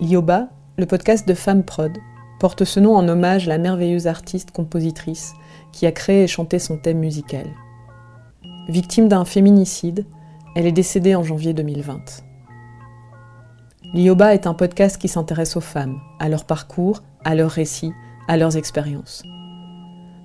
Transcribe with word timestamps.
Lioba, 0.00 0.48
le 0.78 0.86
podcast 0.86 1.28
de 1.28 1.34
Femme 1.34 1.62
Prod, 1.62 1.92
porte 2.38 2.64
ce 2.64 2.80
nom 2.80 2.96
en 2.96 3.06
hommage 3.06 3.46
à 3.46 3.50
la 3.50 3.58
merveilleuse 3.58 4.06
artiste-compositrice 4.06 5.34
qui 5.72 5.84
a 5.84 5.92
créé 5.92 6.22
et 6.22 6.26
chanté 6.26 6.58
son 6.58 6.78
thème 6.78 7.00
musical. 7.00 7.44
Victime 8.70 9.08
d'un 9.08 9.26
féminicide, 9.26 10.06
elle 10.56 10.64
est 10.64 10.72
décédée 10.72 11.14
en 11.14 11.22
janvier 11.22 11.52
2020. 11.52 12.24
Lioba 13.92 14.32
est 14.32 14.46
un 14.46 14.54
podcast 14.54 14.96
qui 14.96 15.08
s'intéresse 15.08 15.58
aux 15.58 15.60
femmes, 15.60 16.00
à 16.18 16.30
leur 16.30 16.46
parcours, 16.46 17.02
à 17.22 17.34
leurs 17.34 17.50
récits, 17.50 17.92
à 18.26 18.38
leurs 18.38 18.56
expériences. 18.56 19.22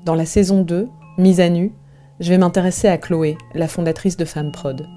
Dans 0.06 0.16
la 0.16 0.26
saison 0.26 0.62
2, 0.62 0.88
Mise 1.18 1.42
à 1.42 1.50
nu, 1.50 1.74
je 2.22 2.30
vais 2.30 2.38
m'intéresser 2.38 2.88
à 2.88 2.98
Chloé, 2.98 3.38
la 3.54 3.68
fondatrice 3.68 4.16
de 4.16 4.24
Femme 4.24 4.54
Prod. 4.54 4.88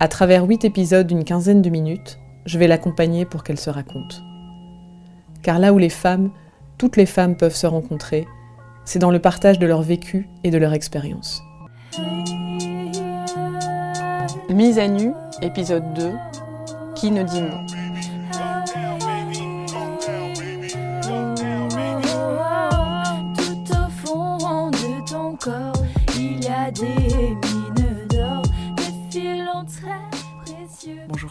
À 0.00 0.08
travers 0.08 0.44
huit 0.44 0.64
épisodes 0.64 1.06
d'une 1.06 1.24
quinzaine 1.24 1.62
de 1.62 1.70
minutes, 1.70 2.18
je 2.46 2.58
vais 2.58 2.68
l'accompagner 2.68 3.24
pour 3.24 3.44
qu'elle 3.44 3.60
se 3.60 3.70
raconte. 3.70 4.22
Car 5.42 5.58
là 5.58 5.72
où 5.72 5.78
les 5.78 5.90
femmes, 5.90 6.30
toutes 6.78 6.96
les 6.96 7.06
femmes 7.06 7.36
peuvent 7.36 7.54
se 7.54 7.66
rencontrer, 7.66 8.26
c'est 8.84 8.98
dans 8.98 9.10
le 9.10 9.18
partage 9.18 9.58
de 9.58 9.66
leur 9.66 9.82
vécu 9.82 10.28
et 10.44 10.50
de 10.50 10.58
leur 10.58 10.72
expérience. 10.72 11.42
Mise 14.48 14.78
à 14.78 14.88
nu, 14.88 15.12
épisode 15.42 15.92
2, 15.94 16.12
Qui 16.94 17.10
ne 17.10 17.22
dit 17.24 17.42
non? 17.42 17.66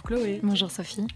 Chloé. 0.06 0.40
Bonjour 0.44 0.70
Sophie. 0.70 1.08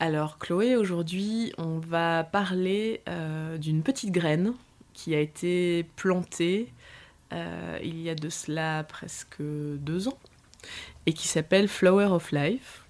Alors 0.00 0.38
Chloé, 0.38 0.74
aujourd'hui 0.74 1.52
on 1.58 1.78
va 1.78 2.24
parler 2.24 3.02
euh, 3.08 3.56
d'une 3.56 3.82
petite 3.82 4.10
graine 4.10 4.54
qui 4.94 5.14
a 5.14 5.20
été 5.20 5.86
plantée 5.94 6.72
euh, 7.32 7.78
il 7.82 8.00
y 8.00 8.10
a 8.10 8.16
de 8.16 8.28
cela 8.30 8.82
presque 8.82 9.40
deux 9.40 10.08
ans 10.08 10.18
et 11.06 11.12
qui 11.12 11.28
s'appelle 11.28 11.68
Flower 11.68 12.06
of 12.06 12.32
Life. 12.32 12.84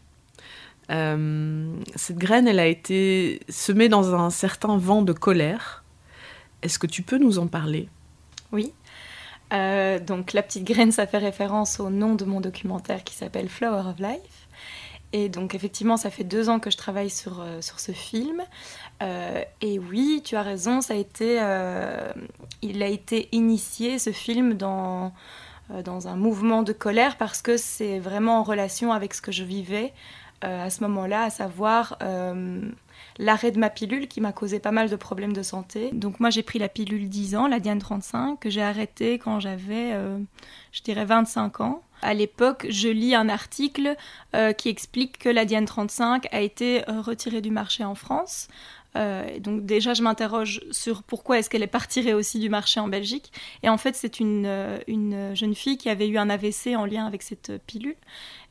Euh, 0.91 1.75
cette 1.95 2.17
graine, 2.17 2.49
elle 2.49 2.61
a 2.61 2.67
été 2.67 3.41
semée 3.51 3.91
dans 3.91 4.15
un 4.15 4.31
certain 4.31 4.79
vent 4.79 5.03
de 5.03 5.13
colère. 5.13 5.85
Est-ce 6.63 6.79
que 6.79 6.87
tu 6.87 7.03
peux 7.03 7.19
nous 7.19 7.39
en 7.39 7.47
parler? 7.47 7.91
Oui. 8.53 8.73
Euh, 9.53 9.99
donc 9.99 10.33
la 10.33 10.43
petite 10.43 10.65
graine, 10.65 10.93
ça 10.93 11.07
fait 11.07 11.19
référence 11.19 11.79
au 11.79 11.91
nom 11.91 12.15
de 12.15 12.25
mon 12.25 12.41
documentaire 12.41 13.05
qui 13.05 13.15
s'appelle 13.15 13.51
Flower 13.51 13.83
of 13.87 13.99
Life. 13.99 14.48
Et 15.13 15.29
donc 15.29 15.55
effectivement, 15.55 15.97
ça 15.97 16.11
fait 16.11 16.25
deux 16.25 16.49
ans 16.49 16.61
que 16.61 16.71
je 16.71 16.77
travaille 16.77 17.11
sur, 17.11 17.41
euh, 17.41 17.61
sur 17.63 17.81
ce 17.81 17.93
film. 17.93 18.43
Euh, 19.03 19.43
et 19.63 19.79
oui, 19.79 20.23
tu 20.25 20.37
as 20.37 20.43
raison, 20.43 20.81
ça 20.81 20.95
a 20.95 20.97
été, 20.97 21.39
euh, 21.41 22.13
il 22.61 22.83
a 22.83 22.89
été 22.89 23.29
initié, 23.33 23.99
ce 23.99 24.11
film, 24.11 24.55
dans, 24.55 25.13
dans 25.85 26.09
un 26.09 26.17
mouvement 26.17 26.63
de 26.63 26.73
colère 26.73 27.17
parce 27.17 27.43
que 27.43 27.57
c'est 27.57 27.99
vraiment 27.99 28.41
en 28.41 28.43
relation 28.43 28.93
avec 28.93 29.15
ce 29.15 29.23
que 29.23 29.33
je 29.33 29.45
vivais 29.45 29.93
à 30.41 30.71
ce 30.71 30.85
moment-là, 30.85 31.25
à 31.25 31.31
savoir 31.31 31.99
l'arrêt 33.19 33.51
de 33.51 33.59
ma 33.59 33.71
pilule 33.71 34.07
qui 34.07 34.21
m'a 34.21 34.33
causé 34.33 34.61
pas 34.61 34.71
mal 34.71 34.89
de 34.89 34.95
problèmes 34.95 35.33
de 35.33 35.43
santé. 35.43 35.91
Donc 35.93 36.21
moi 36.21 36.31
j'ai 36.31 36.45
pris 36.45 36.61
la 36.61 36.69
pilule 36.69 37.09
10 37.09 37.35
ans, 37.35 37.49
la 37.49 37.59
Diane 37.59 37.81
35, 37.81 38.39
que 38.39 38.49
j'ai 38.49 38.63
arrêtée 38.63 39.19
quand 39.19 39.41
j'avais, 39.41 39.95
je 40.71 40.83
dirais, 40.83 41.05
25 41.05 41.61
ans. 41.61 41.83
À 42.03 42.15
l'époque, 42.15 42.67
je 42.69 42.89
lis 42.89 43.15
un 43.15 43.29
article 43.29 43.97
euh, 44.35 44.53
qui 44.53 44.69
explique 44.69 45.19
que 45.19 45.29
la 45.29 45.45
Diane 45.45 45.65
35 45.65 46.27
a 46.33 46.41
été 46.41 46.89
euh, 46.89 47.01
retirée 47.01 47.41
du 47.41 47.51
marché 47.51 47.85
en 47.85 47.95
France. 47.95 48.49
Euh, 48.97 49.39
donc 49.41 49.67
déjà, 49.67 49.95
je 49.95 50.03
m'interroge 50.03 50.61
sur 50.71 51.03
pourquoi 51.03 51.39
est-ce 51.39 51.51
qu'elle 51.51 51.63
est 51.63 51.67
pas 51.67 51.79
retirée 51.79 52.15
aussi 52.15 52.39
du 52.39 52.49
marché 52.49 52.81
en 52.81 52.89
Belgique. 52.89 53.33
Et 53.63 53.69
en 53.69 53.79
fait, 53.79 53.95
c'est 53.95 54.21
une, 54.21 54.79
une 54.87 55.35
jeune 55.35 55.55
fille 55.55 55.77
qui 55.77 55.89
avait 55.89 56.09
eu 56.09 56.19
un 56.19 56.31
AVC 56.31 56.75
en 56.77 56.87
lien 56.87 57.07
avec 57.07 57.23
cette 57.23 57.53
pilule. 57.67 57.97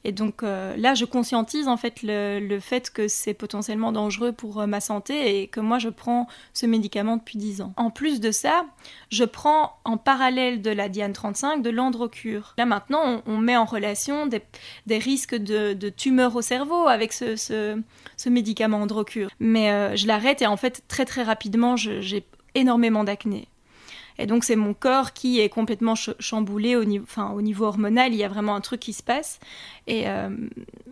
Et 0.03 0.11
donc 0.11 0.43
euh, 0.43 0.75
là, 0.77 0.93
je 0.93 1.05
conscientise 1.05 1.67
en 1.67 1.75
fait 1.75 2.01
le, 2.03 2.39
le 2.39 2.59
fait 2.59 2.89
que 2.89 3.07
c'est 3.07 3.33
potentiellement 3.33 3.91
dangereux 3.91 4.31
pour 4.31 4.61
euh, 4.61 4.65
ma 4.65 4.79
santé 4.79 5.41
et 5.41 5.47
que 5.47 5.59
moi, 5.59 5.79
je 5.79 5.89
prends 5.89 6.27
ce 6.53 6.65
médicament 6.65 7.17
depuis 7.17 7.37
10 7.37 7.61
ans. 7.61 7.73
En 7.77 7.89
plus 7.89 8.19
de 8.19 8.31
ça, 8.31 8.65
je 9.09 9.25
prends 9.25 9.77
en 9.83 9.97
parallèle 9.97 10.61
de 10.61 10.71
la 10.71 10.87
Diane 10.87 11.13
35 11.13 11.61
de 11.61 11.69
l'androcure. 11.69 12.53
Là 12.57 12.65
maintenant, 12.65 13.21
on, 13.25 13.37
met 13.37 13.57
en 13.57 13.65
relation 13.65 14.27
des, 14.27 14.41
des 14.85 14.97
risques 14.97 15.35
de, 15.35 15.73
de 15.73 15.89
tumeurs 15.89 16.35
au 16.35 16.41
cerveau 16.41 16.87
avec 16.87 17.11
ce, 17.13 17.35
ce, 17.35 18.29
médicament 18.29 18.81
androcure. 18.81 19.29
Mais 19.39 19.71
euh, 19.71 19.95
je 19.95 20.07
l'arrête 20.07 20.41
et 20.41 20.47
en 20.47 20.57
fait, 20.57 20.83
très 20.87 21.05
très 21.05 21.23
rapidement, 21.23 21.75
j'ai 21.75 22.25
énormément 22.55 23.03
d'acné. 23.03 23.47
Et 24.19 24.25
donc 24.25 24.43
c'est 24.43 24.55
mon 24.55 24.73
corps 24.73 25.13
qui 25.13 25.39
est 25.39 25.49
complètement 25.49 25.95
ch- 25.95 26.15
chamboulé 26.19 26.75
au 26.75 26.83
niveau, 26.85 27.65
hormonal, 27.65 28.13
il 28.13 28.17
y 28.17 28.23
a 28.23 28.27
vraiment 28.27 28.55
un 28.55 28.61
truc 28.61 28.79
qui 28.79 28.93
se 28.93 29.03
passe. 29.03 29.39
Et 29.87 30.09
euh, 30.09 30.29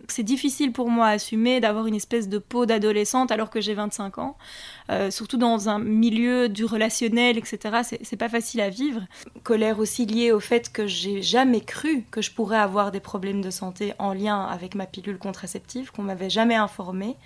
c'est 0.08 0.22
difficile 0.22 0.72
pour 0.72 0.88
moi 0.88 1.06
à 1.06 1.10
assumer 1.10 1.60
d'avoir 1.60 1.86
une 1.86 1.94
espèce 1.94 2.28
de 2.28 2.38
peau 2.38 2.66
d'adolescente 2.66 3.30
alors 3.30 3.50
que 3.50 3.60
j'ai 3.60 3.74
25 3.74 4.18
ans. 4.18 4.36
Euh, 4.90 5.10
surtout 5.10 5.36
dans 5.36 5.68
un 5.68 5.78
milieu 5.80 6.48
du 6.48 6.64
relationnel, 6.64 7.36
etc. 7.38 7.82
C'est 8.02 8.16
pas 8.16 8.28
facile 8.28 8.60
à 8.60 8.70
vivre. 8.70 9.02
Colère 9.42 9.80
aussi 9.80 10.06
liée 10.06 10.30
au 10.32 10.40
fait 10.40 10.72
que 10.72 10.86
j'ai 10.86 11.22
jamais 11.22 11.60
cru 11.60 12.04
que 12.10 12.22
je 12.22 12.30
pourrais 12.30 12.58
avoir 12.58 12.92
des 12.92 13.00
problèmes 13.00 13.40
de 13.42 13.50
santé 13.50 13.94
en 13.98 14.12
lien 14.12 14.42
avec 14.44 14.74
ma 14.74 14.86
pilule 14.86 15.18
contraceptive, 15.18 15.90
qu'on 15.90 16.02
m'avait 16.02 16.30
jamais 16.30 16.54
informé 16.54 17.16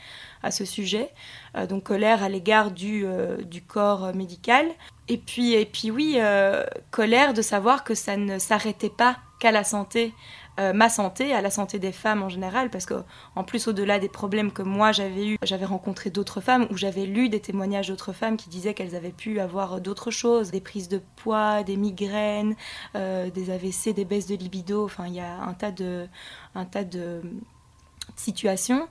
à 0.42 0.50
ce 0.50 0.64
sujet. 0.64 1.10
Euh, 1.56 1.66
donc 1.66 1.84
colère 1.84 2.22
à 2.22 2.28
l'égard 2.28 2.70
du, 2.70 3.02
euh, 3.04 3.42
du 3.42 3.62
corps 3.62 4.14
médical. 4.14 4.66
Et 5.08 5.18
puis, 5.18 5.54
et 5.54 5.66
puis 5.66 5.90
oui, 5.90 6.16
euh, 6.18 6.64
colère 6.90 7.34
de 7.34 7.42
savoir 7.42 7.84
que 7.84 7.94
ça 7.94 8.16
ne 8.16 8.38
s'arrêtait 8.38 8.90
pas 8.90 9.18
qu'à 9.40 9.50
la 9.50 9.64
santé, 9.64 10.12
ma 10.74 10.90
santé, 10.90 11.32
à 11.32 11.40
la 11.40 11.48
santé 11.48 11.78
des 11.78 11.90
femmes 11.90 12.22
en 12.22 12.28
général, 12.28 12.68
parce 12.68 12.84
que 12.84 13.02
en 13.34 13.44
plus 13.44 13.66
au-delà 13.66 13.98
des 13.98 14.10
problèmes 14.10 14.52
que 14.52 14.60
moi 14.60 14.92
j'avais 14.92 15.26
eu, 15.26 15.38
j'avais 15.42 15.64
rencontré 15.64 16.10
d'autres 16.10 16.42
femmes 16.42 16.66
ou 16.70 16.76
j'avais 16.76 17.06
lu 17.06 17.30
des 17.30 17.40
témoignages 17.40 17.88
d'autres 17.88 18.12
femmes 18.12 18.36
qui 18.36 18.50
disaient 18.50 18.74
qu'elles 18.74 18.94
avaient 18.94 19.08
pu 19.08 19.40
avoir 19.40 19.80
d'autres 19.80 20.10
choses, 20.10 20.50
des 20.50 20.60
prises 20.60 20.90
de 20.90 21.00
poids, 21.16 21.62
des 21.62 21.76
migraines, 21.76 22.56
des 22.94 23.50
AVC, 23.50 23.94
des 23.94 24.04
baisses 24.04 24.26
de 24.26 24.34
libido. 24.34 24.84
Enfin, 24.84 25.06
il 25.06 25.14
y 25.14 25.20
a 25.20 25.40
un 25.40 25.54
tas 25.54 25.70
de, 25.70 26.06
un 26.54 26.66
tas 26.66 26.84
de 26.84 27.22
situations, 28.18 28.88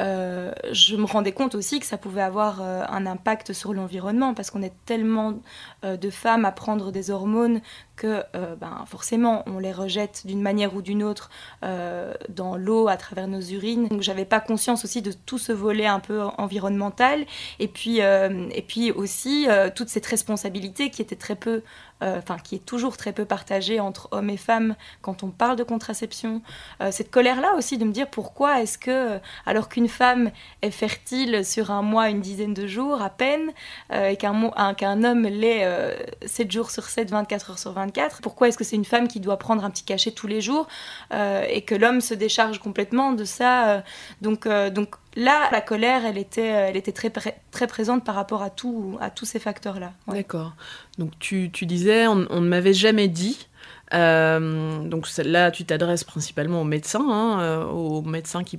euh, 0.00 0.52
je 0.72 0.96
me 0.96 1.04
rendais 1.04 1.32
compte 1.32 1.54
aussi 1.54 1.78
que 1.78 1.86
ça 1.86 1.98
pouvait 1.98 2.22
avoir 2.22 2.62
euh, 2.62 2.82
un 2.88 3.06
impact 3.06 3.52
sur 3.52 3.74
l'environnement 3.74 4.34
parce 4.34 4.50
qu'on 4.50 4.62
est 4.62 4.72
tellement 4.86 5.40
euh, 5.84 5.96
de 5.96 6.10
femmes 6.10 6.44
à 6.44 6.52
prendre 6.52 6.90
des 6.90 7.10
hormones 7.10 7.60
que 7.96 8.24
euh, 8.34 8.56
ben, 8.56 8.84
forcément 8.86 9.42
on 9.46 9.58
les 9.58 9.72
rejette 9.72 10.22
d'une 10.26 10.42
manière 10.42 10.74
ou 10.74 10.82
d'une 10.82 11.02
autre 11.02 11.30
euh, 11.64 12.12
dans 12.28 12.56
l'eau 12.56 12.88
à 12.88 12.96
travers 12.96 13.28
nos 13.28 13.40
urines. 13.40 13.88
Donc 13.88 14.02
j'avais 14.02 14.24
pas 14.24 14.40
conscience 14.40 14.84
aussi 14.84 15.02
de 15.02 15.12
tout 15.12 15.38
ce 15.38 15.52
volet 15.52 15.86
un 15.86 16.00
peu 16.00 16.22
environnemental 16.38 17.24
et 17.58 17.68
puis, 17.68 18.02
euh, 18.02 18.48
et 18.52 18.62
puis 18.62 18.90
aussi 18.92 19.46
toute 19.74 19.88
cette 19.88 20.06
responsabilité 20.06 20.90
qui 20.90 21.02
était 21.02 21.16
très 21.16 21.36
peu, 21.36 21.62
enfin 22.00 22.36
qui 22.38 22.56
est 22.56 22.64
toujours 22.64 22.96
très 22.96 23.12
peu 23.12 23.24
partagée 23.24 23.80
entre 23.80 24.08
hommes 24.10 24.30
et 24.30 24.36
femmes 24.36 24.74
quand 25.00 25.22
on 25.22 25.30
parle 25.30 25.56
de 25.56 25.62
contraception. 25.62 26.42
Cette 26.90 27.10
colère-là 27.10 27.54
aussi 27.56 27.78
de 27.78 27.84
me 27.84 27.92
dire 27.92 28.08
pourquoi 28.08 28.60
est-ce 28.60 28.78
que, 28.78 29.18
alors 29.46 29.68
qu'une 29.68 29.88
femme 29.88 30.30
est 30.62 30.70
fertile 30.70 31.44
sur 31.44 31.70
un 31.70 31.82
mois, 31.82 32.08
une 32.08 32.20
dizaine 32.20 32.54
de 32.54 32.66
jours 32.66 33.02
à 33.02 33.10
peine, 33.10 33.50
et 33.92 34.16
qu'un 34.16 34.32
qu'un 34.76 35.04
homme 35.04 35.22
l'est 35.22 35.64
euh, 35.64 35.94
7 36.26 36.50
jours 36.50 36.70
sur 36.70 36.84
7, 36.84 37.10
24 37.10 37.50
heures 37.50 37.58
sur 37.58 37.72
24, 37.72 37.81
pourquoi 38.22 38.48
est-ce 38.48 38.58
que 38.58 38.64
c'est 38.64 38.76
une 38.76 38.84
femme 38.84 39.08
qui 39.08 39.20
doit 39.20 39.38
prendre 39.38 39.64
un 39.64 39.70
petit 39.70 39.84
cachet 39.84 40.12
tous 40.12 40.26
les 40.26 40.40
jours 40.40 40.66
euh, 41.12 41.44
et 41.48 41.62
que 41.62 41.74
l'homme 41.74 42.00
se 42.00 42.14
décharge 42.14 42.58
complètement 42.58 43.12
de 43.12 43.24
ça 43.24 43.68
euh, 43.68 43.80
donc, 44.20 44.46
euh, 44.46 44.70
donc 44.70 44.96
là, 45.16 45.48
la 45.52 45.60
colère, 45.60 46.04
elle 46.04 46.18
était, 46.18 46.46
elle 46.46 46.76
était 46.76 46.92
très, 46.92 47.10
pré- 47.10 47.36
très 47.50 47.66
présente 47.66 48.04
par 48.04 48.14
rapport 48.14 48.42
à, 48.42 48.50
tout, 48.50 48.98
à 49.00 49.10
tous 49.10 49.24
ces 49.26 49.38
facteurs-là. 49.38 49.92
Ouais. 50.06 50.16
D'accord. 50.16 50.54
Donc 50.98 51.12
tu, 51.18 51.50
tu 51.52 51.66
disais, 51.66 52.06
on, 52.06 52.26
on 52.30 52.40
ne 52.40 52.48
m'avait 52.48 52.74
jamais 52.74 53.08
dit. 53.08 53.48
Euh, 53.94 54.78
donc 54.88 55.06
là, 55.18 55.50
tu 55.50 55.66
t'adresses 55.66 56.04
principalement 56.04 56.62
aux 56.62 56.64
médecins, 56.64 57.06
hein, 57.10 57.40
euh, 57.42 57.64
aux 57.64 58.00
médecins 58.00 58.42
qui 58.42 58.58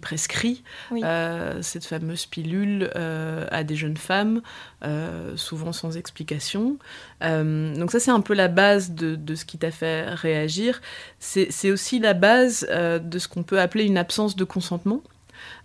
Oui. 0.92 1.02
euh, 1.04 1.60
cette 1.64 1.86
fameuse 1.86 2.28
pilule 2.28 2.92
euh, 2.96 3.48
à 3.50 3.64
des 3.64 3.76
jeunes 3.76 3.98
femmes, 3.98 4.44
euh, 4.84 5.36
souvent 5.36 5.74
sans 5.74 5.98
explication. 5.98 6.78
Euh, 7.24 7.76
donc 7.76 7.92
ça, 7.92 8.00
c'est 8.00 8.12
un 8.12 8.22
peu 8.22 8.36
la 8.36 8.48
base 8.48 8.92
de, 8.92 9.16
de 9.16 9.34
ce 9.34 9.46
qui 9.46 9.58
t'a 9.58 9.72
fait 9.72 10.06
réagir. 10.14 10.82
C'est 11.20 11.48
c'est 11.52 11.72
aussi 11.72 11.98
la 12.00 12.14
base 12.14 12.68
euh, 12.70 13.00
de 13.00 13.18
ce 13.18 13.28
qu'on 13.28 13.42
peut 13.44 13.60
appeler 13.60 13.86
une 13.86 13.98
absence 13.98 14.36
de 14.36 14.44
consentement. 14.44 15.02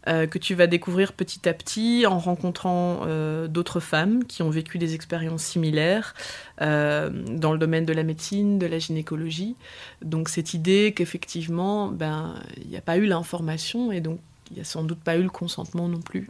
Euh, 0.06 0.27
que 0.27 0.39
tu 0.39 0.55
vas 0.55 0.69
découvrir 0.69 1.12
petit 1.12 1.49
à 1.49 1.53
petit 1.53 2.06
en 2.06 2.19
rencontrant 2.19 3.00
euh, 3.06 3.49
d'autres 3.49 3.81
femmes 3.81 4.25
qui 4.25 4.43
ont 4.43 4.50
vécu 4.50 4.79
des 4.79 4.95
expériences 4.95 5.43
similaires 5.43 6.15
euh, 6.61 7.11
dans 7.11 7.53
le 7.53 7.59
domaine 7.59 7.85
de 7.85 7.93
la 7.93 8.05
médecine, 8.05 8.59
de 8.59 8.67
la 8.67 8.79
gynécologie. 8.79 9.56
Donc 10.00 10.29
cette 10.29 10.55
idée 10.55 10.95
qu'effectivement, 10.97 11.89
ben, 11.89 12.37
il 12.62 12.69
n'y 12.69 12.77
a 12.77 12.81
pas 12.81 12.97
eu 12.97 13.06
l'information 13.06 13.91
et 13.91 14.00
donc 14.00 14.21
n'y 14.56 14.61
a 14.61 14.65
sans 14.65 14.83
doute 14.83 15.00
pas 15.00 15.17
eu 15.17 15.23
le 15.23 15.31
consentement 15.31 15.89
non 15.89 16.00
plus. 16.00 16.29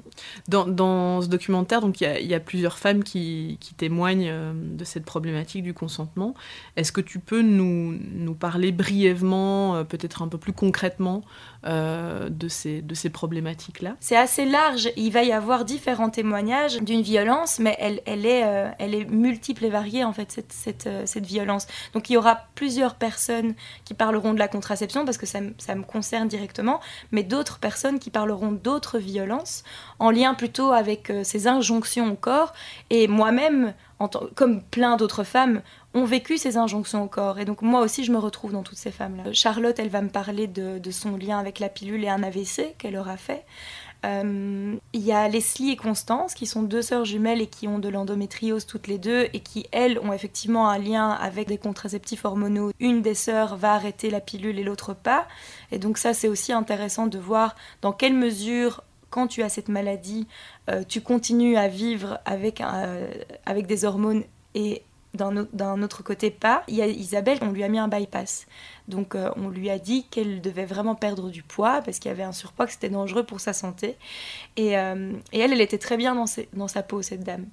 Dans, 0.49 1.23
ce 1.23 1.29
documentaire, 1.29 1.81
il 2.01 2.27
y, 2.27 2.35
a 2.35 2.41
plusieurs 2.41 2.79
femmes 2.79 3.05
qui, 3.05 3.59
témoignent 3.77 4.29
euh, 4.29 4.53
de 4.55 4.85
cette 4.85 5.05
problématique 5.05 5.63
du 5.63 5.75
consentement. 5.75 6.35
Est-ce 6.77 6.91
que 6.91 7.01
tu 7.01 7.21
peux 7.21 7.43
nous, 7.43 7.97
nous 8.13 8.35
parler 8.35 8.73
brièvement, 8.73 9.77
euh, 9.77 9.85
peut-être 9.85 10.23
un 10.23 10.29
peu 10.29 10.39
plus 10.39 10.53
concrètement, 10.53 11.23
euh, 11.67 12.29
de 12.29 12.49
ces, 12.49 12.83
de 12.83 12.95
ces 12.95 13.11
problématiques-là? 13.11 13.97
C'est 14.01 14.17
assez 14.17 14.45
large. 14.47 14.91
Il 14.97 15.13
va 15.13 15.23
y 15.23 15.33
avoir 15.33 15.65
différents 15.65 16.11
témoignages 16.11 16.81
d'une 16.83 17.03
violence, 17.03 17.59
mais 17.59 17.77
elle, 17.79 18.01
elle, 18.07 18.27
est, 18.27 18.73
elle 18.79 18.95
est 18.95 19.05
multiple 19.05 19.65
et 19.65 19.71
variée, 19.71 20.05
en 20.05 20.13
fait, 20.13 20.33
cette, 20.33 20.53
cette, 20.53 20.89
cette, 21.05 21.27
violence. 21.27 21.67
Donc 21.93 22.11
il 22.11 22.15
y 22.15 22.17
aura 22.17 22.41
plusieurs 22.55 22.95
personnes 22.95 23.55
qui 23.85 23.95
parleront 23.95 24.35
de 24.35 24.39
la 24.39 24.49
contraception, 24.49 25.05
parce 25.05 25.19
que 25.19 25.27
ça, 25.27 25.41
ça 25.59 25.75
me 25.75 25.83
concerne 25.83 26.29
directement, 26.29 26.81
mais 27.13 27.23
d'autres 27.23 27.59
personnes 27.59 27.99
qui 27.99 28.08
parleront 28.11 28.53
d'autres 28.53 28.99
violences, 28.99 29.65
en 29.99 30.11
lien 30.11 30.35
plutôt 30.35 30.73
avec 30.73 31.11
euh, 31.11 31.25
ces 31.25 31.47
injonctions 31.47 32.13
au 32.13 32.15
corps. 32.15 32.53
Et 32.91 33.09
moi-même, 33.09 33.75
comme 34.35 34.63
plein 34.63 34.97
d'autres 34.97 35.25
femmes, 35.25 35.63
ont 35.95 36.05
vécu 36.05 36.39
ces 36.39 36.57
injonctions 36.57 37.05
au 37.05 37.09
corps. 37.09 37.39
Et 37.39 37.45
donc 37.45 37.63
moi 37.63 37.81
aussi, 37.81 38.05
je 38.05 38.13
me 38.13 38.19
retrouve 38.19 38.53
dans 38.53 38.63
toutes 38.63 38.79
ces 38.79 38.91
femmes-là. 38.91 39.33
Charlotte, 39.33 39.79
elle 39.79 39.89
va 39.89 40.03
me 40.03 40.09
parler 40.09 40.47
de, 40.47 40.91
son 40.91 41.17
lien 41.17 41.39
avec 41.39 41.59
la 41.59 41.69
pilule 41.69 42.05
et 42.05 42.09
un 42.09 42.23
AVC 42.23 42.75
qu'elle 42.79 42.97
aura 42.97 43.17
fait. 43.17 43.45
Euh, 44.05 44.77
il 44.93 45.01
y 45.01 45.13
a 45.13 45.29
Leslie 45.29 45.71
et 45.71 45.77
Constance, 45.77 46.35
qui 46.35 46.47
sont 46.47 46.63
deux 46.63 46.83
sœurs 46.83 47.05
jumelles 47.05 47.41
et 47.41 47.47
qui 47.47 47.67
ont 47.67 47.79
de 47.79 47.89
l'endométriose 47.89 48.67
toutes 48.67 48.87
les 48.87 48.99
deux, 48.99 49.29
et 49.33 49.41
qui, 49.41 49.67
elles, 49.73 49.99
ont 49.99 50.13
effectivement 50.13 50.69
un 50.69 50.79
lien 50.79 51.11
avec 51.11 51.49
des 51.49 51.59
contraceptifs 51.59 52.25
hormonaux. 52.25 52.71
Une 52.81 53.03
des 53.03 53.15
sœurs 53.15 53.57
va 53.57 53.75
arrêter 53.75 54.11
la 54.11 54.21
pilule 54.21 54.59
et 54.59 54.65
l'autre 54.65 54.95
pas. 54.95 55.27
Et 55.73 55.79
donc 55.79 55.99
ça, 55.99 56.15
c'est 56.15 56.29
aussi 56.29 56.53
intéressant 56.53 57.07
de 57.07 57.19
voir 57.19 57.57
dans 57.83 57.93
quelle 57.93 58.15
mesure 58.15 58.83
quand 59.11 59.27
tu 59.27 59.43
as 59.43 59.49
cette 59.49 59.69
maladie, 59.69 60.27
euh, 60.69 60.83
tu 60.87 61.01
continues 61.01 61.57
à 61.57 61.69
vivre 61.69 62.19
avec, 62.25 62.61
euh, 62.61 63.11
avec 63.47 63.67
des 63.67 63.85
hormones 63.85 64.23
et 64.55 64.83
d'un 65.19 65.83
autre 65.83 66.03
côté 66.03 66.31
pas. 66.31 66.63
Il 66.69 66.75
y 66.75 66.83
a 66.83 66.87
Isabelle, 66.87 67.39
on 67.43 67.51
lui 67.51 67.63
a 67.65 67.69
mis 67.69 67.79
un 67.79 67.89
bypass. 67.89 68.47
Donc 68.89 69.15
euh, 69.15 69.31
on 69.37 69.49
lui 69.49 69.71
a 69.71 69.79
dit 69.79 70.05
qu'elle 70.05 70.41
devait 70.41 70.65
vraiment 70.65 70.95
perdre 70.95 71.31
du 71.31 71.43
poids 71.43 71.83
parce 71.83 71.99
qu'il 71.99 72.09
y 72.09 72.13
avait 72.13 72.23
un 72.23 72.33
surpoids, 72.33 72.67
que 72.67 72.73
c'était 72.73 72.89
dangereux 72.89 73.25
pour 73.25 73.41
sa 73.41 73.53
santé. 73.53 73.97
Et, 74.57 74.69
elle, 74.69 75.21
elle 75.33 75.61
était 75.61 75.79
très 75.79 75.97
bien 75.97 76.15
dans, 76.15 76.67
sa 76.69 76.83
peau, 76.83 77.03
cette 77.03 77.23
dame. 77.23 77.47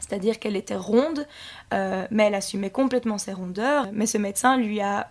C'est-à-dire 0.00 0.38
qu'elle 0.38 0.56
était 0.56 0.76
ronde, 0.76 1.26
mais 1.72 2.24
elle 2.24 2.34
assumait 2.34 2.70
complètement 2.70 3.18
ses 3.18 3.32
rondeurs. 3.32 3.88
Mais 3.92 4.06
ce 4.06 4.18
médecin 4.18 4.56
lui 4.56 4.80
a 4.80 5.10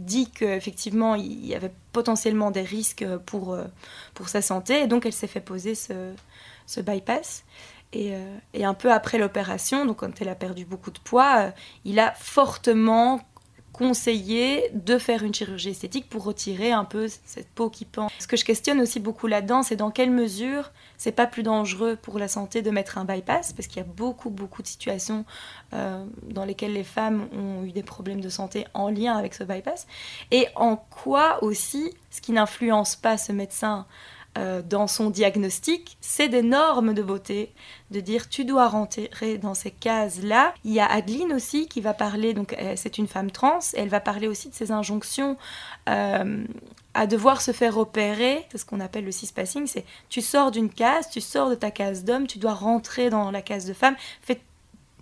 dit 0.00 0.30
qu'effectivement 0.30 1.14
il 1.14 1.46
y 1.46 1.54
avait 1.54 1.72
potentiellement 1.92 2.50
des 2.50 2.62
risques 2.62 3.06
pour, 3.26 3.52
euh, 3.52 3.64
pour 4.14 4.28
sa 4.28 4.42
santé 4.42 4.82
et 4.82 4.86
donc 4.86 5.06
elle 5.06 5.12
s'est 5.12 5.26
fait 5.26 5.40
poser 5.40 5.74
ce, 5.74 6.12
ce 6.66 6.80
bypass. 6.80 7.44
Et, 7.92 8.14
euh, 8.14 8.36
et, 8.54 8.64
un 8.64 8.74
peu 8.74 8.92
après 8.92 9.18
l'opération, 9.18 9.84
donc 9.84 9.98
quand 9.98 10.20
elle 10.20 10.28
a 10.28 10.36
perdu 10.36 10.64
beaucoup 10.64 10.92
de 10.92 11.00
poids, 11.00 11.38
euh, 11.38 11.50
il 11.84 11.98
a 11.98 12.12
fortement 12.12 13.20
conseillé 13.80 14.70
de 14.74 14.98
faire 14.98 15.22
une 15.22 15.32
chirurgie 15.32 15.70
esthétique 15.70 16.06
pour 16.08 16.24
retirer 16.24 16.70
un 16.70 16.84
peu 16.84 17.08
cette 17.24 17.48
peau 17.48 17.70
qui 17.70 17.86
pend. 17.86 18.08
Ce 18.18 18.26
que 18.26 18.36
je 18.36 18.44
questionne 18.44 18.78
aussi 18.78 19.00
beaucoup 19.00 19.26
là-dedans, 19.26 19.62
c'est 19.62 19.76
dans 19.76 19.90
quelle 19.90 20.10
mesure 20.10 20.70
c'est 20.98 21.12
pas 21.12 21.26
plus 21.26 21.42
dangereux 21.42 21.96
pour 21.96 22.18
la 22.18 22.28
santé 22.28 22.60
de 22.60 22.70
mettre 22.70 22.98
un 22.98 23.06
bypass, 23.06 23.54
parce 23.54 23.68
qu'il 23.68 23.78
y 23.78 23.80
a 23.80 23.88
beaucoup, 23.88 24.28
beaucoup 24.28 24.60
de 24.60 24.66
situations 24.66 25.24
euh, 25.72 26.04
dans 26.24 26.44
lesquelles 26.44 26.74
les 26.74 26.84
femmes 26.84 27.28
ont 27.32 27.64
eu 27.64 27.72
des 27.72 27.82
problèmes 27.82 28.20
de 28.20 28.28
santé 28.28 28.66
en 28.74 28.90
lien 28.90 29.16
avec 29.16 29.32
ce 29.32 29.44
bypass, 29.44 29.86
et 30.30 30.46
en 30.56 30.76
quoi 30.76 31.42
aussi, 31.42 31.94
ce 32.10 32.20
qui 32.20 32.32
n'influence 32.32 32.96
pas 32.96 33.16
ce 33.16 33.32
médecin 33.32 33.86
euh, 34.38 34.62
dans 34.62 34.86
son 34.86 35.10
diagnostic, 35.10 35.96
c'est 36.00 36.28
des 36.28 36.42
normes 36.42 36.94
de 36.94 37.02
beauté, 37.02 37.52
de 37.90 37.98
dire 37.98 38.28
tu 38.28 38.44
dois 38.44 38.68
rentrer 38.68 39.38
dans 39.38 39.54
ces 39.54 39.72
cases-là. 39.72 40.54
Il 40.64 40.72
y 40.72 40.78
a 40.78 40.86
Adeline 40.86 41.32
aussi 41.32 41.66
qui 41.66 41.80
va 41.80 41.94
parler, 41.94 42.32
donc 42.32 42.52
euh, 42.52 42.74
c'est 42.76 42.98
une 42.98 43.08
femme 43.08 43.32
trans, 43.32 43.58
elle 43.74 43.88
va 43.88 43.98
parler 43.98 44.28
aussi 44.28 44.48
de 44.48 44.54
ces 44.54 44.70
injonctions 44.70 45.36
euh, 45.88 46.44
à 46.94 47.08
devoir 47.08 47.40
se 47.42 47.50
faire 47.50 47.76
opérer, 47.76 48.46
c'est 48.52 48.58
ce 48.58 48.64
qu'on 48.64 48.78
appelle 48.78 49.04
le 49.04 49.10
cispassing, 49.10 49.66
c'est 49.66 49.84
tu 50.08 50.20
sors 50.20 50.52
d'une 50.52 50.70
case, 50.70 51.10
tu 51.10 51.20
sors 51.20 51.50
de 51.50 51.56
ta 51.56 51.72
case 51.72 52.04
d'homme, 52.04 52.28
tu 52.28 52.38
dois 52.38 52.54
rentrer 52.54 53.10
dans 53.10 53.32
la 53.32 53.42
case 53.42 53.64
de 53.64 53.72
femme, 53.72 53.96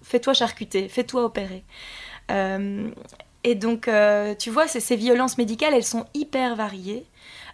fais-toi 0.01 0.33
charcuter, 0.33 0.89
fais-toi 0.89 1.25
opérer. 1.25 1.65
et 3.45 3.55
donc, 3.55 3.91
tu 4.39 4.51
vois, 4.51 4.69
ces 4.69 4.97
violences 4.97 5.37
médicales, 5.37 5.75
elles 5.75 5.85
sont 5.85 6.07
hyper 6.15 6.57
variées. 6.57 7.05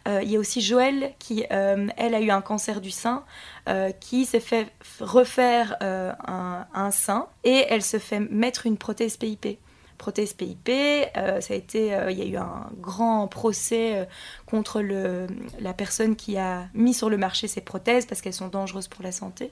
Euh, 0.06 0.20
il 0.22 0.30
y 0.30 0.36
a 0.36 0.38
aussi 0.38 0.60
Joëlle 0.60 1.14
qui, 1.18 1.44
euh, 1.50 1.88
elle, 1.96 2.14
a 2.14 2.20
eu 2.20 2.30
un 2.30 2.42
cancer 2.42 2.80
du 2.80 2.90
sein, 2.90 3.24
euh, 3.68 3.90
qui 3.90 4.26
s'est 4.26 4.40
fait 4.40 4.68
refaire 5.00 5.76
un, 5.80 6.90
sein 6.90 7.28
et 7.44 7.64
elle 7.68 7.82
se 7.82 7.98
fait 7.98 8.20
mettre 8.20 8.66
une 8.66 8.76
prothèse 8.76 9.16
PIP 9.16 9.58
prothèse 9.96 10.34
PIP. 10.34 10.70
ça 11.14 11.54
a 11.54 11.56
été, 11.56 11.96
il 12.10 12.18
y 12.18 12.22
a 12.22 12.26
eu 12.26 12.36
un 12.36 12.68
grand 12.78 13.26
procès 13.26 14.06
contre 14.44 14.82
le, 14.82 15.26
la 15.60 15.72
personne 15.72 16.14
qui 16.14 16.36
a 16.36 16.66
mis 16.74 16.92
sur 16.92 17.08
le 17.08 17.16
marché 17.16 17.48
ces 17.48 17.62
prothèses 17.62 18.04
parce 18.04 18.20
qu'elles 18.20 18.34
sont 18.34 18.48
dangereuses 18.48 18.88
pour 18.88 19.02
la 19.02 19.12
santé. 19.12 19.50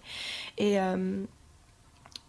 Et, 0.58 0.76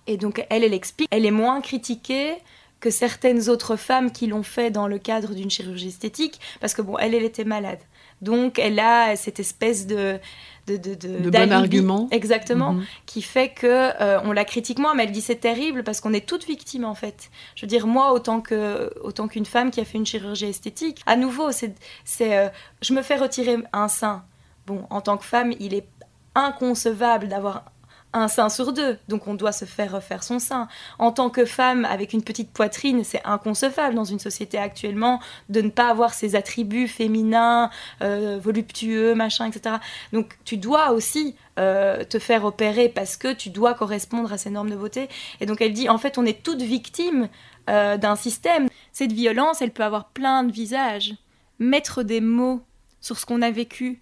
et 0.07 0.17
donc 0.17 0.45
elle, 0.49 0.63
elle 0.63 0.73
explique, 0.73 1.09
elle 1.11 1.25
est 1.25 1.31
moins 1.31 1.59
critiquée 1.59 2.35
que 2.79 2.89
certaines 2.91 3.49
autres 3.49 3.75
femmes 3.75 4.11
qui 4.11 4.27
l'ont 4.27 4.43
fait 4.43 4.69
dans 4.69 4.87
le 4.87 4.99
cadre 4.99 5.33
d'une 5.33 5.49
chirurgie 5.49 5.89
esthétique 5.89 6.39
parce 6.61 6.73
que 6.73 6.81
bon, 6.81 6.97
elle, 6.97 7.15
elle 7.15 7.23
était 7.23 7.45
malade. 7.45 7.79
Donc 8.23 8.57
elle 8.57 8.79
a 8.79 9.15
cette 9.15 9.39
espèce 9.39 9.85
de 9.85 10.19
de, 10.67 10.77
de, 10.77 10.93
de, 10.95 11.29
bon 11.29 11.51
argument. 11.51 12.07
Exactement, 12.11 12.73
mhm. 12.73 12.85
qui 13.05 13.21
fait 13.21 13.49
que 13.49 13.67
euh, 13.67 14.21
on 14.23 14.31
la 14.31 14.45
critique 14.45 14.79
moins, 14.79 14.95
mais 14.95 15.03
elle 15.03 15.11
dit 15.11 15.21
c'est 15.21 15.35
terrible 15.35 15.83
parce 15.83 15.99
qu'on 15.99 16.13
est 16.13 16.25
toutes 16.25 16.45
victimes 16.45 16.85
en 16.85 16.95
fait. 16.95 17.29
Je 17.55 17.65
veux 17.65 17.67
dire, 17.67 17.85
moi, 17.85 18.13
autant 18.13 18.39
que 18.39 18.89
autant 19.01 19.27
qu'une 19.27 19.45
femme 19.45 19.71
qui 19.71 19.81
a 19.81 19.85
fait 19.85 19.97
une 19.97 20.05
chirurgie 20.05 20.45
esthétique, 20.45 21.01
à 21.05 21.17
nouveau, 21.17 21.51
c'est, 21.51 21.75
c'est 22.05 22.37
euh, 22.37 22.47
je 22.81 22.93
me 22.93 23.01
fais 23.01 23.17
retirer 23.17 23.57
un 23.73 23.89
sein. 23.89 24.23
Bon, 24.65 24.85
en 24.89 25.01
tant 25.01 25.17
que 25.17 25.25
femme, 25.25 25.53
il 25.59 25.73
est 25.73 25.87
inconcevable 26.33 27.27
d'avoir 27.27 27.65
un 28.13 28.27
sein 28.27 28.49
sur 28.49 28.73
deux, 28.73 28.97
donc 29.07 29.27
on 29.27 29.33
doit 29.33 29.51
se 29.51 29.65
faire 29.65 29.93
refaire 29.93 30.23
son 30.23 30.39
sein. 30.39 30.67
En 30.99 31.11
tant 31.11 31.29
que 31.29 31.45
femme 31.45 31.85
avec 31.85 32.13
une 32.13 32.23
petite 32.23 32.51
poitrine, 32.51 33.03
c'est 33.03 33.21
inconcevable 33.25 33.95
dans 33.95 34.03
une 34.03 34.19
société 34.19 34.57
actuellement 34.57 35.19
de 35.49 35.61
ne 35.61 35.69
pas 35.69 35.89
avoir 35.89 36.13
ces 36.13 36.35
attributs 36.35 36.87
féminins, 36.87 37.69
euh, 38.01 38.39
voluptueux, 38.41 39.15
machin, 39.15 39.47
etc. 39.47 39.77
Donc 40.13 40.37
tu 40.45 40.57
dois 40.57 40.91
aussi 40.91 41.35
euh, 41.59 42.03
te 42.03 42.19
faire 42.19 42.45
opérer 42.45 42.87
parce 42.87 43.17
que 43.17 43.33
tu 43.33 43.49
dois 43.49 43.73
correspondre 43.73 44.31
à 44.31 44.37
ces 44.37 44.51
normes 44.51 44.69
de 44.69 44.75
beauté. 44.75 45.09
Et 45.41 45.45
donc 45.45 45.61
elle 45.61 45.73
dit, 45.73 45.89
en 45.89 45.97
fait, 45.97 46.17
on 46.17 46.25
est 46.25 46.43
toutes 46.43 46.61
victimes 46.61 47.29
euh, 47.69 47.97
d'un 47.97 48.15
système. 48.15 48.69
Cette 48.91 49.11
violence, 49.11 49.61
elle 49.61 49.71
peut 49.71 49.83
avoir 49.83 50.09
plein 50.09 50.43
de 50.43 50.51
visages. 50.51 51.15
Mettre 51.59 52.03
des 52.03 52.21
mots 52.21 52.61
sur 53.01 53.17
ce 53.17 53.25
qu'on 53.25 53.41
a 53.41 53.51
vécu 53.51 54.01